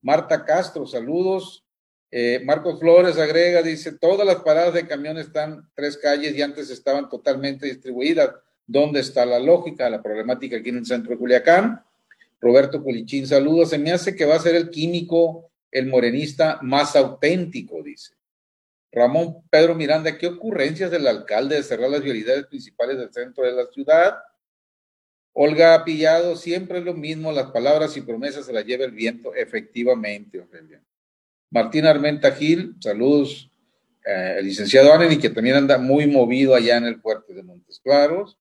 Marta 0.01 0.45
Castro, 0.45 0.87
saludos. 0.87 1.66
Eh, 2.11 2.41
Marcos 2.45 2.79
Flores 2.79 3.19
agrega, 3.19 3.63
dice, 3.63 3.93
todas 3.93 4.27
las 4.27 4.37
paradas 4.37 4.75
de 4.75 4.87
camión 4.87 5.19
están 5.19 5.69
tres 5.75 5.99
calles 5.99 6.37
y 6.37 6.43
antes 6.43 6.71
estaban 6.71 7.09
totalmente 7.09 7.67
distribuidas. 7.67 8.31
¿Dónde 8.67 9.01
está 9.01 9.27
la 9.27 9.39
lógica, 9.39 9.91
la 9.91 10.03
problemática 10.03 10.57
aquí 10.57 10.71
en 10.71 10.79
el 10.79 10.87
centro 10.87 11.11
de 11.11 11.19
Culiacán? 11.19 11.85
Roberto 12.41 12.83
Culichín, 12.83 13.27
saludos. 13.27 13.71
Se 13.71 13.79
me 13.79 13.93
hace 13.93 14.15
que 14.15 14.25
va 14.25 14.37
a 14.37 14.41
ser 14.41 14.55
el 14.55 14.71
químico, 14.71 15.51
el 15.71 15.87
morenista 15.87 16.59
más 16.63 16.97
auténtico, 16.97 17.83
dice. 17.83 18.15
Ramón 18.93 19.43
Pedro 19.51 19.75
Miranda, 19.75 20.17
¿qué 20.17 20.27
ocurrencias 20.27 20.91
del 20.91 21.07
alcalde 21.07 21.57
de 21.57 21.63
cerrar 21.63 21.91
las 21.91 22.03
vialidades 22.03 22.47
principales 22.47 22.99
del 22.99 23.13
centro 23.13 23.45
de 23.45 23.53
la 23.53 23.67
ciudad? 23.67 24.17
Olga 25.33 25.85
Pillado, 25.85 26.35
siempre 26.35 26.79
es 26.79 26.85
lo 26.85 26.95
mismo, 26.95 27.31
las 27.31 27.51
palabras 27.51 27.95
y 27.97 28.01
promesas 28.01 28.47
se 28.47 28.55
las 28.55 28.65
lleva 28.65 28.87
el 28.87 28.93
viento, 28.93 29.35
efectivamente, 29.35 30.41
Ofelia. 30.41 30.83
Martín 31.51 31.87
Armenta 31.87 32.33
Gil, 32.33 32.75
saludos, 32.81 33.51
eh, 34.05 34.37
el 34.39 34.47
licenciado 34.47 34.93
Aneni, 34.93 35.19
que 35.19 35.31
también 35.31 35.57
anda 35.57 35.79
muy 35.79 36.07
movido 36.07 36.55
allá 36.55 36.77
en 36.77 36.85
el 36.85 37.01
puerto 37.01 37.33
de 37.33 37.43
Montes 37.43 37.81
Claros. 37.81 38.39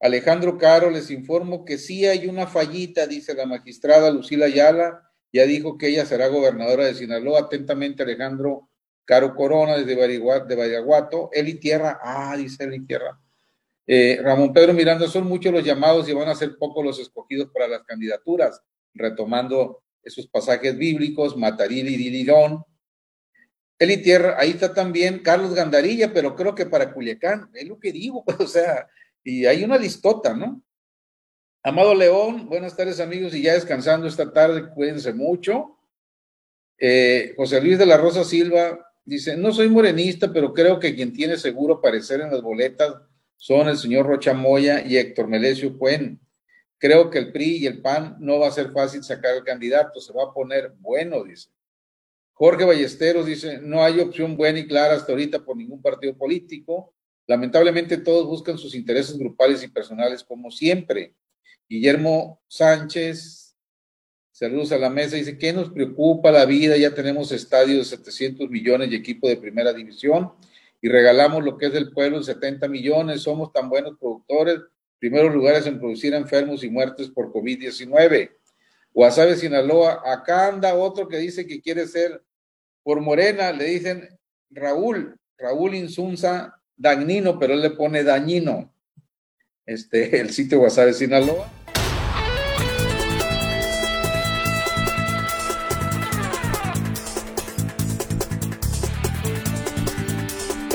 Alejandro 0.00 0.58
Caro, 0.58 0.90
les 0.90 1.10
informo 1.10 1.64
que 1.64 1.76
sí 1.78 2.06
hay 2.06 2.26
una 2.26 2.46
fallita, 2.46 3.06
dice 3.06 3.34
la 3.34 3.46
magistrada 3.46 4.10
Lucila 4.10 4.46
Ayala, 4.46 5.10
ya 5.32 5.44
dijo 5.44 5.76
que 5.76 5.88
ella 5.88 6.06
será 6.06 6.28
gobernadora 6.28 6.84
de 6.84 6.94
Sinaloa. 6.94 7.40
Atentamente, 7.40 8.02
Alejandro 8.02 8.68
Caro 9.04 9.34
Corona, 9.34 9.76
desde 9.76 9.96
de 9.96 10.56
Vallaguato. 10.56 11.30
Eli 11.32 11.54
Tierra, 11.54 11.98
ah, 12.02 12.36
dice 12.36 12.64
Eli 12.64 12.80
Tierra. 12.86 13.18
Eh, 13.86 14.20
Ramón 14.22 14.52
Pedro 14.52 14.74
Miranda, 14.74 15.08
son 15.08 15.26
muchos 15.26 15.52
los 15.52 15.64
llamados 15.64 16.08
y 16.08 16.12
van 16.12 16.28
a 16.28 16.34
ser 16.34 16.56
pocos 16.58 16.84
los 16.84 16.98
escogidos 16.98 17.50
para 17.52 17.66
las 17.66 17.82
candidaturas, 17.84 18.60
retomando 18.94 19.82
esos 20.08 20.26
pasajes 20.26 20.76
bíblicos, 20.76 21.36
Mataril 21.36 21.88
y 21.88 21.96
Dilirón. 21.96 22.64
Eli 23.78 23.98
Tierra, 23.98 24.36
ahí 24.38 24.50
está 24.50 24.74
también 24.74 25.20
Carlos 25.20 25.54
Gandarilla, 25.54 26.12
pero 26.12 26.34
creo 26.34 26.54
que 26.54 26.66
para 26.66 26.92
Culiacán, 26.92 27.48
es 27.54 27.68
lo 27.68 27.78
que 27.78 27.92
digo, 27.92 28.24
o 28.38 28.46
sea, 28.46 28.88
y 29.22 29.46
hay 29.46 29.62
una 29.62 29.78
listota, 29.78 30.34
¿no? 30.34 30.62
Amado 31.62 31.94
León, 31.94 32.48
buenas 32.48 32.76
tardes 32.76 32.98
amigos, 32.98 33.34
y 33.34 33.42
ya 33.42 33.54
descansando 33.54 34.06
esta 34.06 34.32
tarde, 34.32 34.70
cuídense 34.74 35.12
mucho. 35.12 35.78
Eh, 36.78 37.34
José 37.36 37.60
Luis 37.60 37.78
de 37.78 37.86
la 37.86 37.96
Rosa 37.96 38.24
Silva 38.24 38.78
dice, 39.04 39.36
no 39.36 39.52
soy 39.52 39.68
morenista, 39.68 40.32
pero 40.32 40.54
creo 40.54 40.78
que 40.80 40.94
quien 40.94 41.12
tiene 41.12 41.36
seguro 41.36 41.74
aparecer 41.74 42.20
en 42.20 42.30
las 42.30 42.42
boletas 42.42 42.94
son 43.36 43.68
el 43.68 43.76
señor 43.76 44.06
Rocha 44.06 44.34
Moya 44.34 44.84
y 44.84 44.96
Héctor 44.96 45.28
Melesio 45.28 45.76
Cuen. 45.78 46.20
Creo 46.78 47.10
que 47.10 47.18
el 47.18 47.32
PRI 47.32 47.56
y 47.56 47.66
el 47.66 47.82
PAN 47.82 48.16
no 48.20 48.38
va 48.38 48.48
a 48.48 48.52
ser 48.52 48.70
fácil 48.70 49.02
sacar 49.02 49.34
el 49.34 49.44
candidato, 49.44 50.00
se 50.00 50.12
va 50.12 50.24
a 50.24 50.32
poner 50.32 50.72
bueno, 50.78 51.24
dice. 51.24 51.50
Jorge 52.32 52.64
Ballesteros 52.64 53.26
dice, 53.26 53.58
no 53.60 53.82
hay 53.82 53.98
opción 53.98 54.36
buena 54.36 54.60
y 54.60 54.68
clara 54.68 54.94
hasta 54.94 55.10
ahorita 55.10 55.44
por 55.44 55.56
ningún 55.56 55.82
partido 55.82 56.16
político. 56.16 56.94
Lamentablemente 57.26 57.98
todos 57.98 58.26
buscan 58.26 58.56
sus 58.56 58.76
intereses 58.76 59.18
grupales 59.18 59.62
y 59.64 59.68
personales 59.68 60.22
como 60.22 60.52
siempre. 60.52 61.16
Guillermo 61.68 62.40
Sánchez, 62.46 63.56
saludos 64.30 64.70
a 64.70 64.78
la 64.78 64.88
mesa, 64.88 65.16
dice, 65.16 65.36
¿qué 65.36 65.52
nos 65.52 65.70
preocupa 65.70 66.30
la 66.30 66.46
vida? 66.46 66.76
Ya 66.76 66.94
tenemos 66.94 67.32
estadios 67.32 67.90
de 67.90 67.96
700 67.96 68.48
millones 68.48 68.92
y 68.92 68.94
equipo 68.94 69.28
de 69.28 69.36
primera 69.36 69.72
división 69.72 70.32
y 70.80 70.88
regalamos 70.88 71.42
lo 71.44 71.58
que 71.58 71.66
es 71.66 71.72
del 71.72 71.90
pueblo 71.90 72.18
en 72.18 72.24
70 72.24 72.68
millones, 72.68 73.22
somos 73.22 73.52
tan 73.52 73.68
buenos 73.68 73.98
productores, 73.98 74.60
primeros 74.98 75.34
lugares 75.34 75.66
en 75.66 75.78
producir 75.78 76.14
enfermos 76.14 76.64
y 76.64 76.70
muertes 76.70 77.08
por 77.08 77.32
COVID-19. 77.32 78.30
Guasave, 78.92 79.36
Sinaloa, 79.36 80.02
acá 80.04 80.48
anda 80.48 80.74
otro 80.74 81.08
que 81.08 81.18
dice 81.18 81.46
que 81.46 81.60
quiere 81.60 81.86
ser 81.86 82.22
por 82.82 83.00
Morena, 83.00 83.52
le 83.52 83.64
dicen 83.64 84.08
Raúl, 84.50 85.16
Raúl 85.36 85.74
Insunza 85.74 86.58
Dañino, 86.76 87.38
pero 87.38 87.54
él 87.54 87.62
le 87.62 87.70
pone 87.70 88.04
dañino. 88.04 88.72
Este, 89.66 90.20
el 90.20 90.30
sitio 90.30 90.58
Guasave, 90.60 90.92
Sinaloa. 90.92 91.52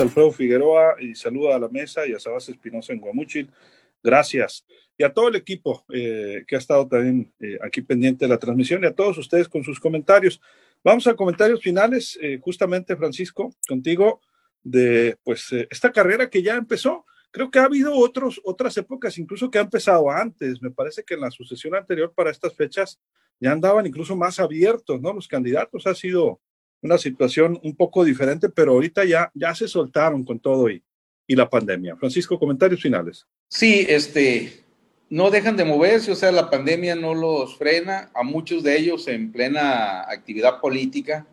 Alfredo 0.00 0.32
Figueroa 0.32 0.96
y 1.00 1.14
saluda 1.14 1.56
a 1.56 1.58
la 1.58 1.68
mesa 1.68 2.06
y 2.06 2.12
a 2.12 2.20
Sabas 2.20 2.48
Espinosa 2.50 2.92
en 2.92 3.00
Guamuchil. 3.00 3.50
Gracias. 4.04 4.66
Y 4.98 5.02
a 5.02 5.12
todo 5.12 5.28
el 5.28 5.34
equipo 5.34 5.84
eh, 5.92 6.44
que 6.46 6.56
ha 6.56 6.58
estado 6.58 6.86
también 6.86 7.32
eh, 7.40 7.58
aquí 7.62 7.80
pendiente 7.80 8.26
de 8.26 8.28
la 8.28 8.38
transmisión 8.38 8.84
y 8.84 8.86
a 8.86 8.94
todos 8.94 9.16
ustedes 9.16 9.48
con 9.48 9.64
sus 9.64 9.80
comentarios. 9.80 10.40
Vamos 10.84 11.06
a 11.06 11.16
comentarios 11.16 11.62
finales, 11.62 12.18
eh, 12.20 12.38
justamente 12.40 12.94
Francisco, 12.94 13.52
contigo, 13.66 14.20
de 14.62 15.16
pues 15.24 15.50
esta 15.70 15.90
carrera 15.90 16.28
que 16.28 16.42
ya 16.42 16.54
empezó. 16.56 17.06
Creo 17.30 17.50
que 17.50 17.58
ha 17.58 17.64
habido 17.64 17.96
otros, 17.96 18.40
otras 18.44 18.76
épocas 18.76 19.18
incluso 19.18 19.50
que 19.50 19.58
ha 19.58 19.62
empezado 19.62 20.10
antes. 20.10 20.60
Me 20.60 20.70
parece 20.70 21.02
que 21.02 21.14
en 21.14 21.20
la 21.20 21.30
sucesión 21.30 21.74
anterior 21.74 22.12
para 22.14 22.30
estas 22.30 22.54
fechas 22.54 23.00
ya 23.40 23.52
andaban 23.52 23.86
incluso 23.86 24.14
más 24.14 24.38
abiertos, 24.38 25.00
¿no? 25.00 25.12
Los 25.14 25.26
candidatos 25.26 25.86
ha 25.86 25.94
sido 25.94 26.40
una 26.82 26.98
situación 26.98 27.58
un 27.62 27.74
poco 27.74 28.04
diferente, 28.04 28.50
pero 28.50 28.72
ahorita 28.72 29.04
ya, 29.04 29.32
ya 29.34 29.54
se 29.54 29.66
soltaron 29.66 30.22
con 30.24 30.38
todo 30.38 30.68
y, 30.70 30.84
y 31.26 31.34
la 31.34 31.48
pandemia. 31.48 31.96
Francisco, 31.96 32.38
comentarios 32.38 32.82
finales. 32.82 33.26
Sí, 33.56 33.86
este, 33.88 34.64
no 35.10 35.30
dejan 35.30 35.56
de 35.56 35.64
moverse, 35.64 36.10
o 36.10 36.16
sea, 36.16 36.32
la 36.32 36.50
pandemia 36.50 36.96
no 36.96 37.14
los 37.14 37.56
frena, 37.56 38.10
a 38.12 38.24
muchos 38.24 38.64
de 38.64 38.76
ellos 38.76 39.06
en 39.06 39.30
plena 39.30 40.00
actividad 40.10 40.60
política 40.60 41.28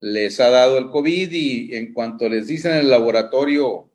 les 0.00 0.40
ha 0.40 0.48
dado 0.48 0.78
el 0.78 0.88
COVID 0.88 1.30
y 1.30 1.76
en 1.76 1.92
cuanto 1.92 2.26
les 2.30 2.46
dicen 2.46 2.72
en 2.72 2.78
el 2.78 2.90
laboratorio 2.90 3.90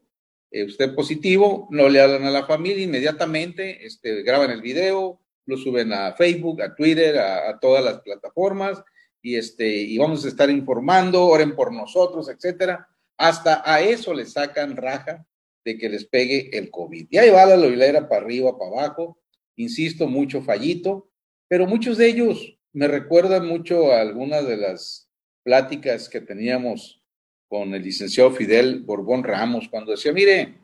eh, 0.51 0.65
usted 0.65 0.93
positivo, 0.93 1.67
no 1.71 1.89
le 1.89 1.99
hablan 1.99 2.25
a 2.25 2.29
la 2.29 2.45
familia 2.45 2.83
inmediatamente, 2.83 3.83
este, 3.87 4.21
graban 4.21 4.51
el 4.51 4.61
video, 4.61 5.19
lo 5.47 5.57
suben 5.57 5.91
a 5.93 6.13
Facebook, 6.13 6.61
a 6.61 6.75
Twitter, 6.75 7.17
a, 7.17 7.59
todas 7.59 7.83
las 7.83 8.01
plataformas 8.01 8.83
y, 9.19 9.35
este, 9.35 9.67
y 9.67 9.97
vamos 9.97 10.23
a 10.25 10.27
estar 10.27 10.51
informando, 10.51 11.25
oren 11.25 11.55
por 11.55 11.73
nosotros, 11.73 12.29
etcétera. 12.29 12.87
Hasta 13.17 13.63
a 13.65 13.81
eso 13.81 14.13
le 14.13 14.27
sacan 14.27 14.77
raja 14.77 15.25
de 15.67 15.77
que 15.77 15.89
les 15.89 16.05
pegue 16.05 16.57
el 16.57 16.71
COVID. 16.71 17.07
Y 17.09 17.17
ahí 17.17 17.29
va 17.29 17.45
la 17.45 17.67
hilera 17.67 18.07
para 18.07 18.21
arriba, 18.23 18.57
para 18.57 18.71
abajo, 18.71 19.19
insisto, 19.57 20.07
mucho 20.07 20.41
fallito, 20.41 21.09
pero 21.49 21.67
muchos 21.67 21.97
de 21.97 22.07
ellos 22.07 22.57
me 22.71 22.87
recuerdan 22.87 23.45
mucho 23.45 23.91
a 23.91 23.99
algunas 23.99 24.47
de 24.47 24.55
las 24.55 25.09
pláticas 25.43 26.07
que 26.07 26.21
teníamos 26.21 27.03
con 27.49 27.73
el 27.73 27.83
licenciado 27.83 28.31
Fidel 28.31 28.83
Borbón 28.83 29.25
Ramos, 29.25 29.67
cuando 29.67 29.91
decía, 29.91 30.13
mire, 30.13 30.55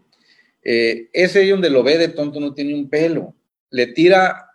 eh, 0.64 1.10
ese 1.12 1.50
donde 1.50 1.70
lo 1.70 1.84
ve 1.84 1.98
de 1.98 2.08
tonto 2.08 2.40
no 2.40 2.54
tiene 2.54 2.74
un 2.74 2.90
pelo, 2.90 3.36
le 3.72 3.88
tira 3.88 4.52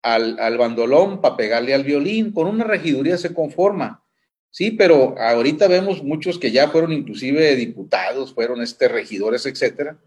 al, 0.00 0.56
bandolón 0.56 1.20
para 1.20 1.36
pegarle 1.36 1.74
al 1.74 1.84
violín, 1.84 2.32
con 2.32 2.46
una 2.46 2.64
regiduría 2.64 3.18
se 3.18 3.34
conforma. 3.34 4.01
Sí, 4.52 4.70
pero 4.70 5.18
ahorita 5.18 5.66
vemos 5.66 6.04
muchos 6.04 6.38
que 6.38 6.50
ya 6.50 6.68
fueron 6.68 6.92
inclusive 6.92 7.56
diputados, 7.56 8.34
fueron 8.34 8.60
este, 8.60 8.86
regidores, 8.86 9.46
etcétera, 9.46 9.98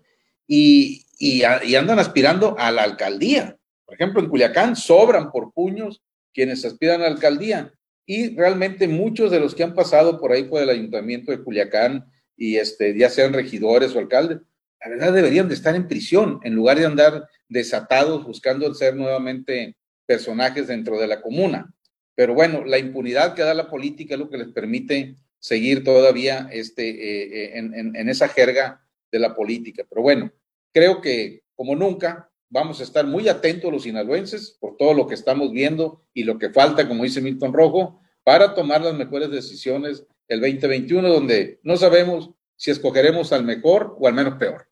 y, 0.47 1.03
y, 1.17 1.43
andan 1.43 1.97
aspirando 1.97 2.55
a 2.59 2.71
la 2.71 2.83
alcaldía. 2.83 3.57
Por 3.85 3.95
ejemplo, 3.95 4.21
en 4.21 4.29
Culiacán 4.29 4.75
sobran 4.75 5.31
por 5.31 5.51
puños 5.51 6.03
quienes 6.31 6.63
aspiran 6.63 7.01
a 7.01 7.05
la 7.05 7.15
alcaldía. 7.15 7.73
Y 8.05 8.35
realmente 8.35 8.87
muchos 8.87 9.31
de 9.31 9.39
los 9.39 9.55
que 9.55 9.63
han 9.63 9.73
pasado 9.73 10.19
por 10.19 10.31
ahí 10.31 10.43
por 10.43 10.61
el 10.61 10.69
ayuntamiento 10.69 11.31
de 11.31 11.43
Culiacán 11.43 12.05
y 12.37 12.57
este, 12.57 12.95
ya 12.95 13.09
sean 13.09 13.33
regidores 13.33 13.95
o 13.95 13.99
alcaldes, 13.99 14.41
la 14.79 14.89
verdad 14.91 15.11
deberían 15.11 15.47
de 15.47 15.55
estar 15.55 15.75
en 15.75 15.87
prisión 15.87 16.39
en 16.43 16.53
lugar 16.53 16.77
de 16.77 16.85
andar 16.85 17.27
desatados 17.49 18.23
buscando 18.23 18.71
ser 18.75 18.95
nuevamente 18.95 19.75
personajes 20.05 20.67
dentro 20.67 20.99
de 20.99 21.07
la 21.07 21.21
comuna. 21.21 21.73
Pero 22.15 22.33
bueno, 22.33 22.63
la 22.65 22.79
impunidad 22.79 23.35
que 23.35 23.43
da 23.43 23.53
la 23.53 23.69
política 23.69 24.15
es 24.15 24.19
lo 24.19 24.29
que 24.29 24.37
les 24.37 24.47
permite 24.47 25.17
seguir 25.39 25.83
todavía 25.83 26.47
este, 26.51 26.89
eh, 26.89 27.45
eh, 27.45 27.57
en, 27.57 28.09
esa 28.09 28.29
jerga 28.29 28.81
de 29.11 29.19
la 29.19 29.35
política. 29.35 29.85
Pero 29.87 30.01
bueno, 30.01 30.31
creo 30.73 31.01
que 31.01 31.43
como 31.55 31.75
nunca 31.75 32.31
vamos 32.49 32.79
a 32.79 32.83
estar 32.83 33.05
muy 33.05 33.27
atentos 33.27 33.71
los 33.71 33.83
sinaloenses 33.83 34.57
por 34.59 34.77
todo 34.77 34.93
lo 34.93 35.07
que 35.07 35.13
estamos 35.13 35.51
viendo 35.51 36.03
y 36.13 36.23
lo 36.23 36.39
que 36.39 36.49
falta, 36.49 36.87
como 36.87 37.03
dice 37.03 37.21
Milton 37.21 37.53
Rojo, 37.53 38.01
para 38.23 38.55
tomar 38.55 38.81
las 38.81 38.95
mejores 38.95 39.29
decisiones 39.29 40.07
el 40.27 40.41
2021, 40.41 41.07
donde 41.07 41.59
no 41.63 41.77
sabemos 41.77 42.31
si 42.55 42.71
escogeremos 42.71 43.33
al 43.33 43.43
mejor 43.43 43.95
o 43.99 44.07
al 44.07 44.13
menos 44.13 44.35
peor. 44.35 44.67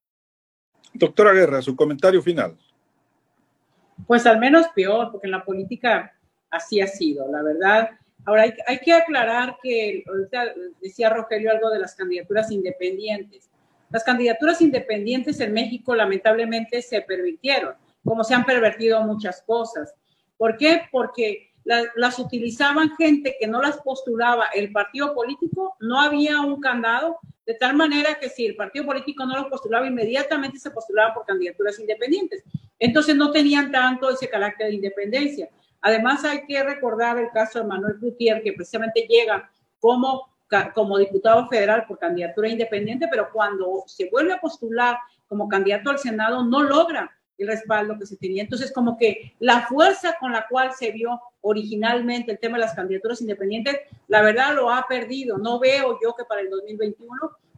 Doctora 0.94 1.34
Guerra, 1.34 1.62
su 1.62 1.76
comentario 1.76 2.22
final. 2.22 2.58
Pues 4.08 4.26
al 4.26 4.40
menos 4.40 4.68
peor, 4.76 5.12
porque 5.12 5.28
en 5.28 5.32
la 5.32 5.46
política 5.46 6.13
así 6.54 6.80
ha 6.82 6.88
sido, 6.88 7.30
la 7.32 7.42
verdad. 7.42 7.90
Ahora 8.26 8.44
hay, 8.68 8.80
que 8.80 8.94
aclarar 8.94 9.58
que, 9.62 10.04
decía 10.82 11.10
Rogelio 11.10 11.52
algo 11.52 11.70
de 11.70 11.80
las 11.80 11.96
candidaturas 11.96 12.52
independientes. 12.52 13.50
Las 13.90 14.04
candidaturas 14.04 14.62
independientes 14.62 15.40
en 15.40 15.54
México 15.54 15.94
lamentablemente 15.94 16.82
se 16.82 17.02
permitieron, 17.02 17.76
como 18.04 18.24
se 18.24 18.34
han 18.34 18.46
pervertido 18.46 19.02
muchas 19.02 19.42
cosas. 19.42 19.94
¿Por 20.38 20.58
qué? 20.58 20.84
Porque 20.92 21.52
las 21.66 22.20
utilizaban 22.20 22.96
gente 22.98 23.36
que 23.40 23.48
no 23.48 23.62
las 23.62 23.78
postulaba 23.78 24.48
el 24.54 24.72
partido 24.72 25.14
político, 25.14 25.76
no 25.80 26.00
había 26.00 26.42
un 26.42 26.60
candado, 26.60 27.20
de 27.46 27.56
tal 27.56 27.76
manera 27.76 28.20
que 28.20 28.30
si 28.30 28.46
el 28.46 28.56
partido 28.56 28.86
político 28.86 29.26
no 29.26 29.36
los 29.36 29.48
postulaba, 29.48 29.88
inmediatamente 29.88 30.60
se 30.60 30.72
postulaban 30.72 31.14
por 31.14 31.26
candidaturas 31.26 31.78
independientes. 31.80 32.44
Entonces 32.80 33.16
no 33.16 33.32
tenían 33.32 33.72
tanto 33.72 34.10
ese 34.10 34.30
carácter 34.30 34.68
de 34.68 34.76
independencia. 34.76 35.50
Además 35.84 36.24
hay 36.24 36.46
que 36.46 36.64
recordar 36.64 37.18
el 37.18 37.30
caso 37.32 37.60
de 37.60 37.66
Manuel 37.66 38.00
Gutiérrez, 38.00 38.42
que 38.42 38.54
precisamente 38.54 39.02
llega 39.02 39.52
como, 39.82 40.30
como 40.74 40.98
diputado 40.98 41.48
federal 41.50 41.86
por 41.86 42.00
candidatura 42.00 42.48
independiente, 42.48 43.10
pero 43.12 43.30
cuando 43.32 43.84
se 43.86 44.10
vuelve 44.10 44.32
a 44.32 44.40
postular 44.40 44.98
como 45.28 45.50
candidato 45.50 45.90
al 45.90 46.00
Senado 46.00 46.46
no 46.46 46.64
logra 46.64 47.12
el 47.38 47.48
respaldo 47.48 48.00
que 48.00 48.06
se 48.06 48.16
tenía. 48.16 48.44
Entonces, 48.44 48.72
como 48.72 48.98
que 48.98 49.34
la 49.40 49.68
fuerza 49.68 50.16
con 50.22 50.32
la 50.32 50.48
cual 50.48 50.72
se 50.74 50.92
vio 50.92 51.20
originalmente 51.42 52.32
el 52.32 52.40
tema 52.40 52.58
de 52.58 52.64
las 52.64 52.76
candidaturas 52.76 53.20
independientes, 53.20 53.78
la 54.08 54.22
verdad 54.22 54.56
lo 54.56 54.72
ha 54.72 54.86
perdido. 54.88 55.38
No 55.38 55.60
veo 55.60 56.00
yo 56.02 56.16
que 56.16 56.24
para 56.24 56.40
el 56.40 56.50
2021 56.50 57.12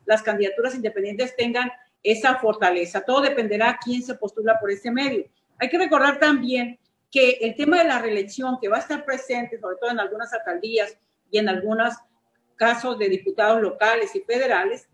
las 0.06 0.24
candidaturas 0.24 0.74
independientes 0.74 1.36
tengan 1.36 1.72
esa 2.02 2.36
fortaleza. 2.36 3.02
Todo 3.02 3.22
dependerá 3.22 3.78
quién 3.84 4.02
se 4.02 4.16
postula 4.16 4.60
por 4.60 4.72
ese 4.72 4.90
medio. 4.90 5.26
Hay 5.60 5.70
que 5.70 5.78
recordar 5.78 6.18
también 6.20 6.80
que 7.16 7.38
el 7.40 7.56
tema 7.56 7.78
de 7.78 7.88
la 7.88 8.00
reelección, 8.00 8.58
que 8.60 8.68
va 8.68 8.76
a 8.76 8.82
estar 8.82 9.06
presente, 9.06 9.58
sobre 9.58 9.78
todo 9.78 9.90
en 9.90 10.02
algunas 10.02 10.34
alcaldías 10.34 11.00
y 11.32 11.38
en 11.38 11.48
algunos 11.48 11.94
casos 12.58 13.00
de 13.00 13.08
diputados 13.08 13.62
locales 13.62 14.14
y 14.18 14.20
federales, 14.20 14.90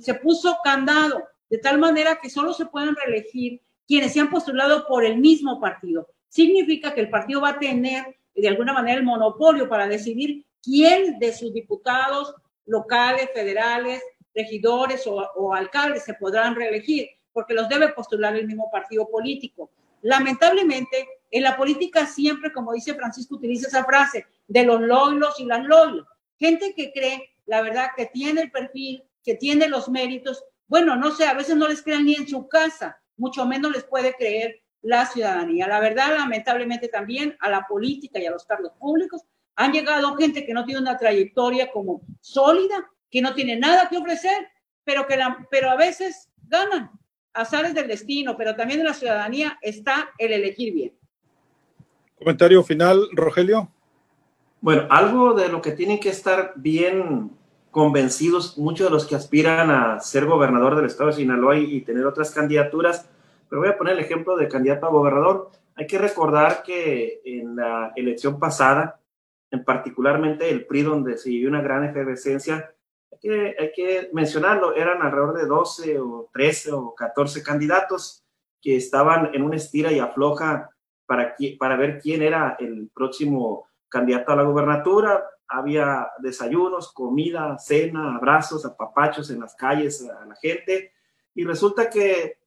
se 0.00 0.14
puso 0.14 0.56
candado, 0.62 1.24
de 1.50 1.58
tal 1.58 1.78
manera 1.78 2.20
que 2.22 2.30
solo 2.30 2.52
se 2.52 2.66
pueden 2.66 2.94
reelegir 2.94 3.60
quienes 3.88 4.12
se 4.12 4.20
han 4.20 4.30
postulado 4.30 4.86
por 4.86 5.04
el 5.04 5.18
mismo 5.18 5.60
partido. 5.60 6.08
Significa 6.28 6.94
que 6.94 7.00
el 7.00 7.10
partido 7.10 7.40
va 7.40 7.48
a 7.48 7.58
tener 7.58 8.20
de 8.36 8.46
alguna 8.46 8.72
manera 8.72 8.98
el 8.98 9.04
monopolio 9.04 9.68
para 9.68 9.88
decidir 9.88 10.46
quién 10.62 11.18
de 11.18 11.32
sus 11.32 11.52
diputados 11.52 12.36
locales, 12.66 13.30
federales, 13.34 14.00
regidores 14.32 15.08
o, 15.08 15.52
alcaldes 15.52 16.04
se 16.04 16.14
podrán 16.14 16.54
reelegir, 16.54 17.08
porque 17.32 17.52
los 17.52 17.68
debe 17.68 17.88
postular 17.88 18.36
el 18.36 18.46
mismo 18.46 18.70
partido 18.70 19.08
político. 19.08 19.72
Lamentablemente, 20.02 21.08
en 21.34 21.42
la 21.42 21.56
política 21.56 22.06
siempre, 22.06 22.52
como 22.52 22.72
dice 22.72 22.94
Francisco, 22.94 23.34
utiliza 23.34 23.66
esa 23.66 23.84
frase 23.84 24.24
de 24.46 24.62
los 24.62 24.80
lolos 24.80 25.34
y 25.40 25.44
las 25.46 25.64
lolos. 25.64 26.06
Gente 26.38 26.74
que 26.76 26.92
cree, 26.92 27.28
la 27.46 27.60
verdad, 27.60 27.88
que 27.96 28.06
tiene 28.06 28.42
el 28.42 28.52
perfil, 28.52 29.02
que 29.20 29.34
tiene 29.34 29.66
los 29.66 29.88
méritos. 29.88 30.44
Bueno, 30.68 30.94
no 30.94 31.10
sé, 31.10 31.26
a 31.26 31.34
veces 31.34 31.56
no 31.56 31.66
les 31.66 31.82
crean 31.82 32.04
ni 32.04 32.14
en 32.14 32.28
su 32.28 32.46
casa, 32.46 33.02
mucho 33.16 33.44
menos 33.46 33.72
les 33.72 33.82
puede 33.82 34.14
creer 34.14 34.62
la 34.80 35.06
ciudadanía. 35.06 35.66
La 35.66 35.80
verdad, 35.80 36.16
lamentablemente 36.16 36.86
también 36.86 37.36
a 37.40 37.50
la 37.50 37.66
política 37.66 38.20
y 38.20 38.26
a 38.26 38.30
los 38.30 38.46
cargos 38.46 38.70
públicos 38.78 39.22
Han 39.56 39.72
llegado 39.72 40.14
gente 40.14 40.46
que 40.46 40.54
no 40.54 40.64
tiene 40.64 40.82
una 40.82 40.96
trayectoria 40.96 41.72
como 41.72 42.02
sólida, 42.20 42.88
que 43.10 43.22
no 43.22 43.34
tiene 43.34 43.56
nada 43.56 43.88
que 43.88 43.96
ofrecer, 43.96 44.50
pero 44.84 45.04
que 45.08 45.16
la, 45.16 45.48
pero 45.50 45.68
a 45.68 45.74
veces 45.74 46.30
ganan. 46.44 46.92
Azares 47.32 47.74
del 47.74 47.88
destino, 47.88 48.36
pero 48.36 48.54
también 48.54 48.78
de 48.78 48.84
la 48.84 48.94
ciudadanía 48.94 49.58
está 49.62 50.10
el 50.18 50.32
elegir 50.32 50.72
bien. 50.72 51.03
Comentario 52.24 52.62
final, 52.62 53.06
Rogelio. 53.12 53.68
Bueno, 54.62 54.86
algo 54.88 55.34
de 55.34 55.50
lo 55.50 55.60
que 55.60 55.72
tienen 55.72 56.00
que 56.00 56.08
estar 56.08 56.54
bien 56.56 57.32
convencidos 57.70 58.56
muchos 58.56 58.86
de 58.86 58.90
los 58.90 59.04
que 59.04 59.14
aspiran 59.14 59.70
a 59.70 60.00
ser 60.00 60.24
gobernador 60.24 60.74
del 60.74 60.86
estado 60.86 61.10
de 61.10 61.16
Sinaloa 61.16 61.58
y, 61.58 61.82
tener 61.82 62.06
otras 62.06 62.30
candidaturas, 62.30 63.10
pero 63.50 63.60
voy 63.60 63.68
a 63.68 63.76
poner 63.76 63.92
el 63.92 64.02
ejemplo 64.02 64.38
de 64.38 64.48
candidato 64.48 64.86
a 64.86 64.90
gobernador. 64.90 65.50
Hay 65.74 65.86
que 65.86 65.98
recordar 65.98 66.62
que 66.62 67.20
en 67.26 67.56
la 67.56 67.92
elección 67.94 68.38
pasada, 68.38 68.98
en 69.50 69.62
particularmente 69.62 70.48
el 70.48 70.64
PRI, 70.64 70.80
donde 70.80 71.18
se 71.18 71.28
vivió 71.28 71.50
una 71.50 71.60
gran 71.60 71.84
efervescencia, 71.84 72.72
hay 73.12 73.18
que, 73.18 73.56
hay 73.58 73.72
que 73.76 74.08
mencionarlo, 74.14 74.74
eran 74.74 75.02
alrededor 75.02 75.36
de 75.36 75.44
12 75.44 76.00
o 76.00 76.30
13 76.32 76.72
o 76.72 76.94
14 76.94 77.42
candidatos 77.42 78.24
que 78.62 78.76
estaban 78.76 79.28
en 79.34 79.42
una 79.42 79.56
estira 79.56 79.92
y 79.92 79.98
afloja 79.98 80.70
para, 81.06 81.76
ver 81.76 82.00
quién 82.00 82.22
era 82.22 82.56
el 82.58 82.90
próximo 82.94 83.66
candidato 83.88 84.32
a 84.32 84.36
la 84.36 84.42
gubernatura. 84.42 85.24
Había 85.48 86.08
desayunos, 86.18 86.92
comida, 86.92 87.58
cena, 87.58 88.16
abrazos, 88.16 88.64
apapachos 88.64 89.30
en 89.30 89.40
las 89.40 89.54
calles 89.54 90.08
a 90.08 90.24
la 90.24 90.34
gente. 90.36 90.92
Y 91.34 91.44
resulta 91.44 91.90
que 91.90 92.38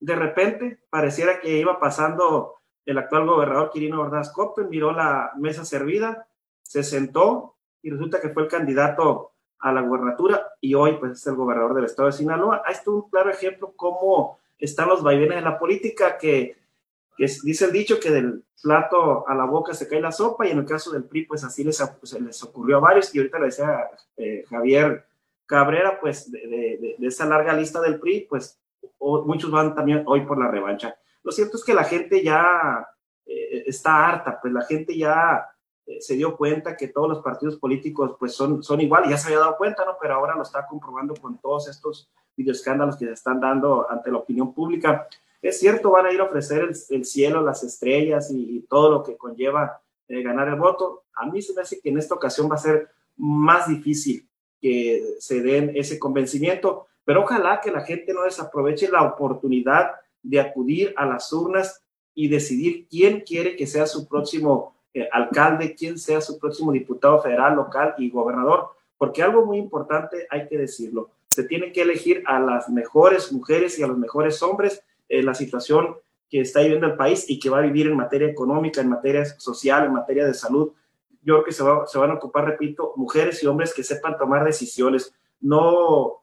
de 0.00 0.16
repente 0.16 0.80
pareciera 0.90 1.40
que 1.40 1.58
iba 1.58 1.78
pasando 1.78 2.54
el 2.84 2.98
actual 2.98 3.26
gobernador 3.26 3.70
Quirino 3.70 4.00
Ordaz 4.00 4.32
Coppen, 4.32 4.68
miró 4.68 4.92
la 4.92 5.32
mesa 5.36 5.64
servida, 5.64 6.28
se 6.62 6.82
sentó 6.82 7.56
y 7.82 7.90
resulta 7.90 8.20
que 8.20 8.30
fue 8.30 8.44
el 8.44 8.48
candidato 8.48 9.32
a 9.58 9.72
la 9.72 9.80
gubernatura 9.80 10.52
y 10.60 10.74
hoy 10.74 10.96
pues 10.98 11.12
es 11.12 11.26
el 11.26 11.34
gobernador 11.34 11.74
del 11.74 11.84
estado 11.84 12.06
de 12.06 12.12
Sinaloa. 12.12 12.62
Ahí 12.64 12.74
está 12.74 12.90
un 12.90 13.08
claro 13.10 13.30
ejemplo 13.30 13.72
cómo 13.74 14.38
están 14.58 14.88
los 14.88 15.02
vaivenes 15.02 15.36
de 15.36 15.42
la 15.42 15.58
política 15.58 16.16
que 16.16 16.56
que 17.16 17.26
dice 17.42 17.64
el 17.64 17.72
dicho 17.72 17.98
que 17.98 18.10
del 18.10 18.44
plato 18.62 19.28
a 19.28 19.34
la 19.34 19.44
boca 19.44 19.74
se 19.74 19.88
cae 19.88 20.00
la 20.00 20.12
sopa 20.12 20.46
y 20.46 20.50
en 20.50 20.58
el 20.58 20.66
caso 20.66 20.90
del 20.90 21.04
PRI 21.04 21.26
pues 21.26 21.44
así 21.44 21.64
les, 21.64 21.76
se 22.02 22.20
les 22.20 22.42
ocurrió 22.42 22.78
a 22.78 22.80
varios 22.80 23.14
y 23.14 23.18
ahorita 23.18 23.38
le 23.38 23.46
decía 23.46 23.90
eh, 24.16 24.44
Javier 24.48 25.06
Cabrera 25.46 25.98
pues 26.00 26.30
de, 26.30 26.96
esa 27.00 27.26
larga 27.26 27.54
lista 27.54 27.80
del 27.80 27.98
PRI 27.98 28.26
pues 28.28 28.58
muchos 29.00 29.50
van 29.50 29.74
también 29.74 30.02
hoy 30.06 30.22
por 30.22 30.38
la 30.38 30.50
revancha. 30.50 30.96
Lo 31.22 31.32
cierto 31.32 31.56
es 31.56 31.64
que 31.64 31.74
la 31.74 31.84
gente 31.84 32.22
ya 32.22 32.86
eh, 33.24 33.64
está 33.66 34.06
harta, 34.06 34.38
pues 34.40 34.52
la 34.52 34.62
gente 34.62 34.96
ya 34.96 35.46
eh, 35.86 36.00
se 36.00 36.14
dio 36.14 36.36
cuenta 36.36 36.76
que 36.76 36.88
todos 36.88 37.08
los 37.08 37.20
partidos 37.20 37.56
políticos 37.56 38.16
pues 38.18 38.34
son, 38.34 38.62
son 38.62 38.80
iguales, 38.80 39.10
ya 39.10 39.18
se 39.18 39.28
había 39.28 39.38
dado 39.40 39.56
cuenta, 39.56 39.84
¿no? 39.84 39.96
Pero 40.00 40.14
ahora 40.14 40.34
lo 40.34 40.42
está 40.42 40.66
comprobando 40.66 41.14
con 41.14 41.38
todos 41.38 41.68
estos 41.68 42.10
videoescándalos 42.36 42.96
que 42.96 43.06
se 43.06 43.12
están 43.12 43.40
dando 43.40 43.88
ante 43.88 44.10
la 44.10 44.18
opinión 44.18 44.52
pública. 44.52 45.08
Es 45.46 45.60
cierto, 45.60 45.92
van 45.92 46.06
a 46.06 46.12
ir 46.12 46.20
a 46.20 46.24
ofrecer 46.24 46.68
el, 46.90 47.04
cielo, 47.04 47.40
las 47.40 47.62
estrellas 47.62 48.30
y, 48.32 48.66
todo 48.68 48.90
lo 48.90 49.02
que 49.04 49.16
conlleva 49.16 49.80
eh, 50.08 50.20
ganar 50.20 50.48
el 50.48 50.56
voto. 50.56 51.04
A 51.14 51.26
mí 51.26 51.40
se 51.40 51.54
me 51.54 51.62
hace 51.62 51.80
que 51.80 51.88
en 51.90 51.98
esta 51.98 52.16
ocasión 52.16 52.50
va 52.50 52.56
a 52.56 52.58
ser 52.58 52.88
más 53.16 53.68
difícil 53.68 54.28
que 54.60 55.14
se 55.20 55.42
den 55.42 55.70
ese 55.76 56.00
convencimiento, 56.00 56.86
pero 57.04 57.22
ojalá 57.22 57.60
que 57.60 57.70
la 57.70 57.82
gente 57.82 58.12
no 58.12 58.24
desaproveche 58.24 58.88
la 58.88 59.04
oportunidad 59.04 59.92
de 60.20 60.40
acudir 60.40 60.92
a 60.96 61.06
las 61.06 61.32
urnas 61.32 61.80
y 62.12 62.26
decidir 62.26 62.88
quién 62.88 63.20
quiere 63.20 63.54
que 63.54 63.68
sea 63.68 63.86
su 63.86 64.08
próximo 64.08 64.74
eh, 64.94 65.08
alcalde, 65.12 65.76
quién 65.76 65.96
sea 65.96 66.20
su 66.20 66.40
próximo 66.40 66.72
diputado 66.72 67.22
federal, 67.22 67.54
local 67.54 67.94
y 67.98 68.10
gobernador, 68.10 68.70
porque 68.98 69.22
algo 69.22 69.46
muy 69.46 69.58
importante 69.58 70.26
hay 70.28 70.48
que 70.48 70.58
decirlo, 70.58 71.10
se 71.28 71.44
tiene 71.44 71.70
que 71.70 71.82
elegir 71.82 72.24
a 72.26 72.40
las 72.40 72.68
mejores 72.68 73.30
mujeres 73.30 73.78
y 73.78 73.84
a 73.84 73.86
los 73.86 73.98
mejores 73.98 74.42
hombres 74.42 74.82
eh, 75.08 75.22
la 75.22 75.34
situación 75.34 75.96
que 76.28 76.40
está 76.40 76.60
viviendo 76.60 76.86
el 76.86 76.96
país 76.96 77.28
y 77.28 77.38
que 77.38 77.50
va 77.50 77.58
a 77.58 77.62
vivir 77.62 77.86
en 77.86 77.96
materia 77.96 78.28
económica, 78.28 78.80
en 78.80 78.88
materia 78.88 79.24
social, 79.24 79.84
en 79.84 79.92
materia 79.92 80.26
de 80.26 80.34
salud. 80.34 80.72
Yo 81.22 81.34
creo 81.34 81.44
que 81.44 81.52
se, 81.52 81.64
se 81.86 81.98
van 81.98 82.10
a 82.10 82.14
ocupar, 82.14 82.44
repito, 82.44 82.92
mujeres 82.96 83.42
y 83.42 83.46
hombres 83.46 83.72
que 83.72 83.82
sepan 83.82 84.16
tomar 84.18 84.44
decisiones, 84.44 85.14
no, 85.40 86.22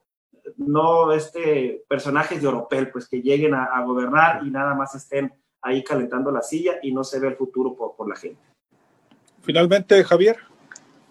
no 0.58 1.12
este, 1.14 1.84
personajes 1.88 2.42
de 2.42 2.48
Oropel, 2.48 2.90
pues 2.92 3.08
que 3.08 3.22
lleguen 3.22 3.54
a, 3.54 3.82
gobernar 3.86 4.46
y 4.46 4.50
nada 4.50 4.74
más 4.74 4.96
estén 4.96 5.34
ahí 5.62 5.84
calentando 5.84 6.32
la 6.32 6.42
silla 6.42 6.80
y 6.82 6.94
no 6.94 7.04
se 7.04 7.20
ve 7.20 7.30
el 7.30 7.36
futuro 7.36 7.76
por, 7.76 7.96
por 7.96 8.10
la 8.10 8.16
gente. 8.16 8.42
Finalmente, 9.42 10.04
Javier. 10.04 10.38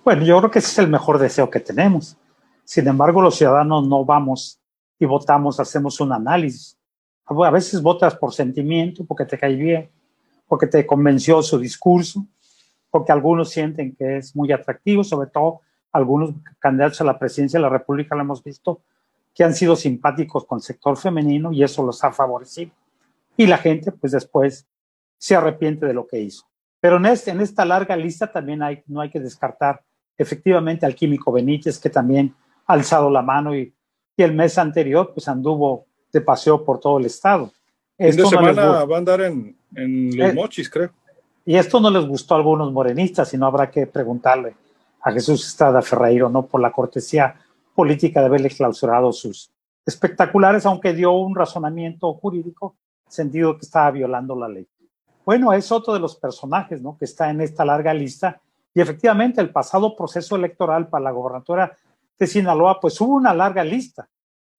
Bueno, 0.05 0.25
yo 0.25 0.39
creo 0.39 0.51
que 0.51 0.59
ese 0.59 0.69
es 0.69 0.79
el 0.79 0.89
mejor 0.89 1.19
deseo 1.19 1.49
que 1.49 1.61
tenemos. 1.61 2.17
Sin 2.65 2.89
embargo, 2.89 3.23
los 3.23 3.37
ciudadanos 3.37 3.87
no 3.87 4.05
vamos 4.05 4.61
y 4.99 5.07
votamos, 5.07 5.61
hacemos 5.61 6.01
un 6.01 6.13
análisis 6.13 6.77
a 7.27 7.51
veces 7.51 7.81
votas 7.83 8.17
por 8.17 8.33
sentimiento, 8.33 9.05
porque 9.05 9.25
te 9.25 9.39
cae 9.39 9.55
bien, 9.55 9.91
porque 10.47 10.67
te 10.67 10.85
convenció 10.87 11.43
su 11.43 11.59
discurso, 11.59 12.27
porque 12.91 13.13
algunos 13.13 13.51
sienten 13.51 13.95
que 13.97 14.19
es 14.19 14.37
muy 14.37 14.53
atractivo, 14.53 15.03
sobre 15.03 15.31
todo 15.31 15.61
algunos 15.93 16.35
candidatos 16.59 17.01
a 17.01 17.05
la 17.05 17.19
presidencia 17.19 17.59
de 17.59 17.63
la 17.63 17.69
República 17.69 18.15
lo 18.15 18.23
hemos 18.23 18.43
visto, 18.43 18.83
que 19.35 19.45
han 19.45 19.55
sido 19.55 19.77
simpáticos 19.77 20.45
con 20.45 20.59
el 20.59 20.63
sector 20.63 20.97
femenino 20.97 21.53
y 21.53 21.63
eso 21.63 21.83
los 21.83 22.03
ha 22.05 22.13
favorecido. 22.13 22.73
Y 23.37 23.47
la 23.47 23.59
gente, 23.59 23.93
pues 23.93 24.13
después, 24.13 24.67
se 25.17 25.37
arrepiente 25.37 25.87
de 25.87 25.95
lo 25.95 26.07
que 26.07 26.21
hizo. 26.21 26.45
Pero 26.81 26.97
en, 26.97 27.07
este, 27.07 27.31
en 27.31 27.41
esta 27.41 27.65
larga 27.65 27.97
lista 27.97 28.31
también 28.31 28.63
hay, 28.63 28.83
no 28.87 29.01
hay 29.01 29.11
que 29.11 29.21
descartar 29.21 29.83
efectivamente 30.19 30.85
al 30.85 30.95
químico 30.95 31.33
Benítez, 31.33 31.79
que 31.79 31.89
también 31.89 32.35
ha 32.67 32.75
alzado 32.75 33.09
la 33.09 33.23
mano 33.23 33.55
y, 33.55 33.73
y 34.17 34.23
el 34.23 34.35
mes 34.35 34.59
anterior, 34.59 35.13
pues 35.15 35.29
anduvo 35.29 35.87
de 36.12 36.20
paseo 36.20 36.64
por 36.64 36.79
todo 36.79 36.98
el 36.98 37.07
estado. 37.07 37.51
Esta 37.96 38.27
semana 38.27 38.85
va 38.85 38.96
a 38.96 38.98
andar 38.98 39.20
en, 39.20 39.57
Los 39.70 40.31
eh, 40.31 40.33
Mochis, 40.33 40.68
creo. 40.68 40.90
Y 41.44 41.57
esto 41.57 41.81
no 41.81 41.90
les 41.90 42.07
gustó 42.07 42.35
a 42.35 42.38
algunos 42.38 42.72
morenistas, 42.72 43.29
sino 43.29 43.46
habrá 43.46 43.70
que 43.70 43.87
preguntarle 43.87 44.55
a 45.03 45.11
Jesús 45.12 45.46
Estrada 45.46 45.83
Ferreiro, 45.83 46.29
¿no? 46.29 46.46
Por 46.46 46.61
la 46.61 46.70
cortesía 46.70 47.35
política 47.75 48.20
de 48.20 48.27
haberle 48.27 48.51
clausurado 48.51 49.12
sus 49.12 49.51
espectaculares, 49.85 50.64
aunque 50.66 50.92
dio 50.92 51.12
un 51.12 51.35
razonamiento 51.35 52.12
jurídico, 52.14 52.77
sentido 53.09 53.57
que 53.57 53.66
estaba 53.66 53.90
violando 53.90 54.37
la 54.37 54.48
ley. 54.48 54.66
Bueno, 55.25 55.53
es 55.53 55.70
otro 55.72 55.92
de 55.94 56.01
los 56.01 56.16
personajes, 56.16 56.81
¿no? 56.81 56.96
Que 56.96 57.05
está 57.05 57.31
en 57.31 57.40
esta 57.40 57.64
larga 57.64 57.92
lista. 57.92 58.40
Y 58.75 58.81
efectivamente, 58.81 59.40
el 59.40 59.51
pasado 59.51 59.96
proceso 59.96 60.37
electoral 60.37 60.88
para 60.88 61.05
la 61.05 61.11
gobernatura 61.11 61.77
de 62.18 62.27
Sinaloa, 62.27 62.81
pues 62.81 63.01
hubo 63.01 63.14
una 63.14 63.35
larga 63.35 63.64
lista. 63.64 64.09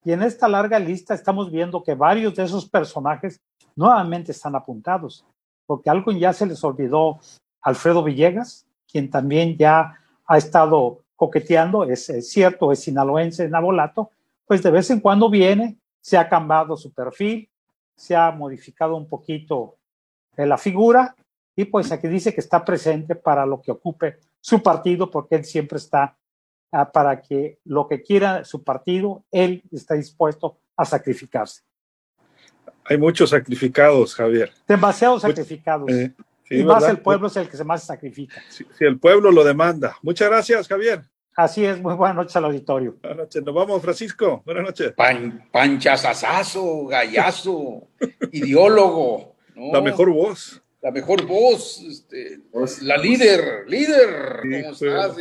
Y 0.06 0.12
en 0.12 0.22
esta 0.22 0.48
larga 0.48 0.80
lista 0.80 1.14
estamos 1.14 1.52
viendo 1.52 1.84
que 1.84 1.96
varios 1.96 2.36
de 2.36 2.44
esos 2.44 2.68
personajes 2.68 3.42
nuevamente 3.76 4.32
están 4.32 4.56
apuntados, 4.56 5.26
porque 5.66 5.90
algo 5.90 6.12
ya 6.12 6.34
se 6.34 6.46
les 6.46 6.64
olvidó 6.64 7.20
Alfredo 7.62 8.04
Villegas, 8.04 8.66
quien 8.92 9.10
también 9.10 9.58
ya 9.58 10.00
ha 10.26 10.38
estado 10.38 11.00
coqueteando, 11.16 11.86
es, 11.86 12.12
cierto, 12.30 12.72
es 12.72 12.82
sinaloense 12.82 13.46
en 13.46 13.56
Abolato, 13.56 14.12
pues 14.46 14.62
de 14.62 14.72
vez 14.72 14.90
en 14.90 15.00
cuando 15.00 15.30
viene, 15.30 15.78
se 16.02 16.18
ha 16.18 16.28
cambiado 16.28 16.76
su 16.76 16.92
perfil, 16.92 17.50
se 17.96 18.16
ha 18.16 18.32
modificado 18.32 18.96
un 18.96 19.08
poquito 19.08 19.78
eh, 20.36 20.46
la 20.46 20.58
figura 20.58 21.16
y 21.56 21.66
pues 21.66 21.92
aquí 21.92 22.08
dice 22.08 22.34
que 22.34 22.42
está 22.42 22.66
presente 22.66 23.16
para 23.16 23.46
lo 23.46 23.62
que 23.62 23.72
ocupe 23.72 24.20
su 24.42 24.62
partido 24.62 25.10
porque 25.10 25.36
él 25.36 25.46
siempre 25.46 25.78
está 25.78 26.18
para 26.92 27.22
que 27.22 27.60
lo 27.66 27.88
que 27.88 28.02
quiera 28.02 28.44
su 28.44 28.64
partido, 28.64 29.24
él 29.32 29.64
está 29.72 29.94
dispuesto 29.94 30.58
a 30.76 30.86
sacrificarse. 30.86 31.62
Hay 32.86 32.98
muchos 32.98 33.30
sacrificados, 33.30 34.16
Javier. 34.16 34.52
Demasiados 34.68 35.22
sacrificados. 35.22 35.90
Eh, 35.92 36.14
y 36.50 36.64
más 36.64 36.84
el 36.86 36.98
pueblo 36.98 37.28
es 37.28 37.38
el 37.38 37.48
que 37.48 37.58
se 37.58 37.64
más 37.64 37.84
sacrifica. 37.84 38.42
Si, 38.50 38.66
el 38.80 39.00
pueblo 39.00 39.32
lo 39.32 39.44
demanda. 39.44 39.98
Muchas 40.02 40.30
gracias, 40.30 40.68
Javier. 40.68 41.04
Así 41.36 41.66
es, 41.66 41.80
muy 41.80 41.94
buenas 41.96 42.16
noches 42.16 42.36
al 42.36 42.46
auditorio. 42.46 42.98
Buenas 43.02 43.18
noches, 43.18 43.44
nos 43.44 43.56
vamos, 43.56 43.82
Francisco. 43.82 44.42
Buenas 44.46 44.64
noches. 44.64 44.94
Pan, 44.94 45.48
panchazazazo, 45.52 46.86
gallazo, 46.88 47.88
ideólogo. 48.32 49.36
La 49.56 49.82
mejor 49.82 50.12
voz 50.12 50.63
la 50.84 50.92
mejor 50.92 51.26
voz, 51.26 51.82
este, 51.82 52.42
la 52.82 52.98
líder, 52.98 53.64
líder. 53.70 54.42
¿Cómo 54.42 54.74
estás? 54.74 55.16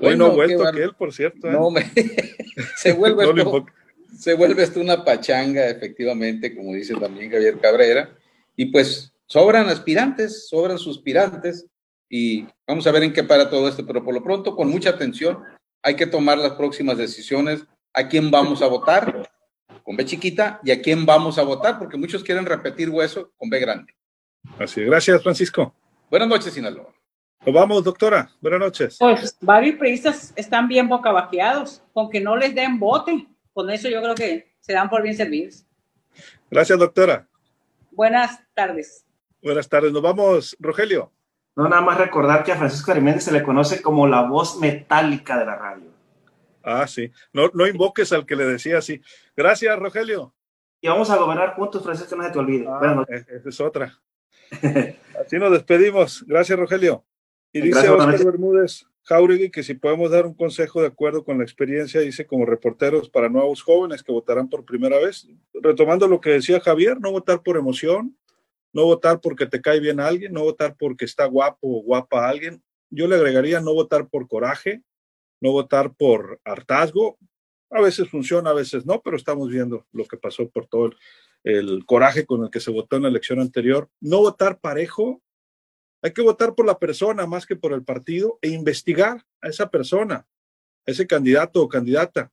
bueno, 0.00 0.30
vuelto 0.30 0.66
aquel, 0.66 0.94
por 0.94 1.12
cierto. 1.12 1.48
¿eh? 1.48 1.52
No, 1.52 1.70
me, 1.70 1.82
se 2.76 2.92
vuelve 2.92 3.24
esto, 3.24 3.66
se 4.18 4.32
vuelve 4.32 4.62
esto 4.62 4.80
una 4.80 5.04
pachanga, 5.04 5.68
efectivamente, 5.68 6.56
como 6.56 6.72
dice 6.72 6.94
también 6.94 7.30
Javier 7.30 7.60
Cabrera. 7.60 8.16
Y 8.56 8.66
pues 8.66 9.12
sobran 9.26 9.68
aspirantes, 9.68 10.48
sobran 10.48 10.78
suspirantes, 10.78 11.66
y 12.08 12.46
vamos 12.66 12.86
a 12.86 12.92
ver 12.92 13.02
en 13.02 13.12
qué 13.12 13.22
para 13.22 13.50
todo 13.50 13.68
esto, 13.68 13.86
pero 13.86 14.02
por 14.02 14.14
lo 14.14 14.22
pronto, 14.24 14.56
con 14.56 14.70
mucha 14.70 14.90
atención, 14.90 15.40
hay 15.82 15.94
que 15.94 16.06
tomar 16.06 16.38
las 16.38 16.52
próximas 16.52 16.96
decisiones, 16.96 17.64
a 17.92 18.08
quién 18.08 18.30
vamos 18.30 18.62
a 18.62 18.66
votar 18.66 19.30
con 19.82 19.94
B 19.94 20.06
chiquita 20.06 20.58
y 20.64 20.70
a 20.70 20.80
quién 20.80 21.04
vamos 21.04 21.36
a 21.36 21.42
votar, 21.42 21.78
porque 21.78 21.98
muchos 21.98 22.24
quieren 22.24 22.46
repetir 22.46 22.88
hueso 22.88 23.30
con 23.36 23.50
B 23.50 23.58
grande. 23.58 23.92
Así, 24.58 24.82
gracias 24.84 25.22
Francisco. 25.22 25.74
Buenas 26.10 26.28
noches, 26.28 26.52
Sinaloa. 26.52 26.92
Nos 27.44 27.54
vamos, 27.54 27.82
doctora. 27.82 28.30
Buenas 28.40 28.60
noches. 28.60 28.96
Pues 29.00 29.36
varios 29.40 29.76
periodistas 29.76 30.32
están 30.36 30.68
bien 30.68 30.88
bocabajeados, 30.88 31.82
con 31.92 32.08
que 32.08 32.20
no 32.20 32.36
les 32.36 32.54
den 32.54 32.78
bote. 32.78 33.26
Con 33.52 33.68
eso 33.70 33.88
yo 33.88 34.00
creo 34.00 34.14
que 34.14 34.54
se 34.60 34.72
dan 34.72 34.88
por 34.88 35.02
bien 35.02 35.16
servidos. 35.16 35.66
Gracias, 36.50 36.78
doctora. 36.78 37.26
Buenas 37.90 38.40
tardes. 38.54 39.04
Buenas 39.42 39.68
tardes. 39.68 39.92
Nos 39.92 40.02
vamos, 40.02 40.56
Rogelio. 40.60 41.10
No, 41.56 41.68
nada 41.68 41.82
más 41.82 41.98
recordar 41.98 42.44
que 42.44 42.52
a 42.52 42.56
Francisco 42.56 42.92
Ariméndez 42.92 43.24
se 43.24 43.32
le 43.32 43.42
conoce 43.42 43.82
como 43.82 44.06
la 44.06 44.22
voz 44.22 44.58
metálica 44.58 45.38
de 45.38 45.44
la 45.44 45.56
radio. 45.56 45.90
Ah, 46.62 46.86
sí. 46.86 47.10
No, 47.32 47.50
no 47.52 47.66
invoques 47.66 48.12
al 48.12 48.24
que 48.24 48.36
le 48.36 48.46
decía 48.46 48.78
así. 48.78 49.02
Gracias, 49.36 49.78
Rogelio. 49.78 50.32
Y 50.80 50.88
vamos 50.88 51.10
a 51.10 51.16
gobernar 51.16 51.54
juntos, 51.54 51.82
Francisco, 51.82 52.16
no 52.16 52.22
se 52.22 52.30
te 52.30 52.38
olvide. 52.38 52.66
Ah, 52.68 52.78
bueno, 52.78 53.04
esa 53.08 53.48
es 53.48 53.60
otra. 53.60 53.98
Así 55.20 55.38
nos 55.38 55.52
despedimos. 55.52 56.24
Gracias, 56.26 56.58
Rogelio. 56.58 57.04
Y 57.52 57.60
dice 57.60 57.88
Oscar 57.88 58.24
Bermúdez 58.24 58.86
Jauregui 59.04 59.50
que 59.50 59.62
si 59.62 59.74
podemos 59.74 60.10
dar 60.10 60.26
un 60.26 60.34
consejo 60.34 60.80
de 60.80 60.86
acuerdo 60.86 61.24
con 61.24 61.38
la 61.38 61.44
experiencia, 61.44 62.00
dice 62.00 62.26
como 62.26 62.46
reporteros 62.46 63.10
para 63.10 63.28
nuevos 63.28 63.62
jóvenes 63.62 64.02
que 64.02 64.12
votarán 64.12 64.48
por 64.48 64.64
primera 64.64 64.98
vez. 64.98 65.26
Retomando 65.54 66.06
lo 66.06 66.20
que 66.20 66.30
decía 66.30 66.60
Javier, 66.60 67.00
no 67.00 67.10
votar 67.10 67.42
por 67.42 67.56
emoción, 67.56 68.16
no 68.72 68.84
votar 68.84 69.20
porque 69.20 69.46
te 69.46 69.60
cae 69.60 69.80
bien 69.80 70.00
alguien, 70.00 70.32
no 70.32 70.42
votar 70.44 70.76
porque 70.78 71.04
está 71.04 71.26
guapo 71.26 71.78
o 71.78 71.82
guapa 71.82 72.28
alguien. 72.28 72.62
Yo 72.90 73.08
le 73.08 73.16
agregaría 73.16 73.60
no 73.60 73.74
votar 73.74 74.08
por 74.08 74.28
coraje, 74.28 74.82
no 75.40 75.50
votar 75.50 75.92
por 75.94 76.40
hartazgo. 76.44 77.18
A 77.70 77.80
veces 77.80 78.08
funciona, 78.08 78.50
a 78.50 78.54
veces 78.54 78.86
no, 78.86 79.00
pero 79.02 79.16
estamos 79.16 79.50
viendo 79.50 79.84
lo 79.92 80.04
que 80.04 80.16
pasó 80.16 80.48
por 80.48 80.66
todo 80.66 80.86
el, 80.86 80.96
el 81.44 81.84
coraje 81.86 82.26
con 82.26 82.44
el 82.44 82.50
que 82.50 82.60
se 82.60 82.70
votó 82.70 82.96
en 82.96 83.02
la 83.02 83.08
elección 83.08 83.40
anterior. 83.40 83.90
No 84.00 84.18
votar 84.18 84.60
parejo, 84.60 85.22
hay 86.02 86.12
que 86.12 86.22
votar 86.22 86.54
por 86.54 86.66
la 86.66 86.78
persona 86.78 87.26
más 87.26 87.46
que 87.46 87.56
por 87.56 87.72
el 87.72 87.84
partido 87.84 88.38
e 88.42 88.48
investigar 88.48 89.24
a 89.40 89.48
esa 89.48 89.70
persona, 89.70 90.26
a 90.86 90.90
ese 90.90 91.06
candidato 91.06 91.62
o 91.62 91.68
candidata. 91.68 92.32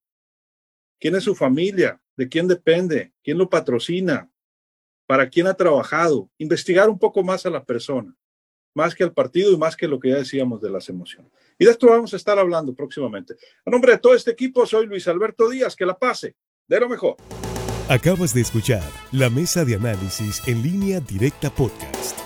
¿Quién 0.99 1.15
es 1.15 1.23
su 1.23 1.35
familia? 1.35 2.01
¿De 2.17 2.27
quién 2.27 2.47
depende? 2.47 3.13
¿Quién 3.23 3.37
lo 3.37 3.49
patrocina? 3.49 4.29
¿Para 5.07 5.29
quién 5.29 5.47
ha 5.47 5.53
trabajado? 5.53 6.29
Investigar 6.37 6.89
un 6.89 6.99
poco 6.99 7.23
más 7.23 7.45
a 7.45 7.49
la 7.49 7.63
persona, 7.63 8.15
más 8.75 8.93
que 8.93 9.03
al 9.03 9.13
partido 9.13 9.51
y 9.51 9.57
más 9.57 9.75
que 9.77 9.87
lo 9.87 9.99
que 9.99 10.09
ya 10.09 10.17
decíamos 10.17 10.61
de 10.61 10.69
las 10.69 10.89
emociones. 10.89 11.31
Y 11.57 11.65
de 11.65 11.71
esto 11.71 11.87
vamos 11.87 12.13
a 12.13 12.17
estar 12.17 12.37
hablando 12.37 12.73
próximamente. 12.73 13.35
A 13.65 13.69
nombre 13.69 13.93
de 13.93 13.99
todo 13.99 14.13
este 14.13 14.31
equipo, 14.31 14.65
soy 14.65 14.87
Luis 14.87 15.07
Alberto 15.07 15.49
Díaz. 15.49 15.75
Que 15.75 15.85
la 15.85 15.97
pase. 15.97 16.35
De 16.67 16.79
lo 16.79 16.89
mejor. 16.89 17.15
Acabas 17.89 18.35
de 18.35 18.41
escuchar 18.41 18.83
la 19.11 19.31
mesa 19.31 19.65
de 19.65 19.73
análisis 19.73 20.43
en 20.45 20.61
línea 20.61 20.99
directa 20.99 21.49
podcast. 21.49 22.18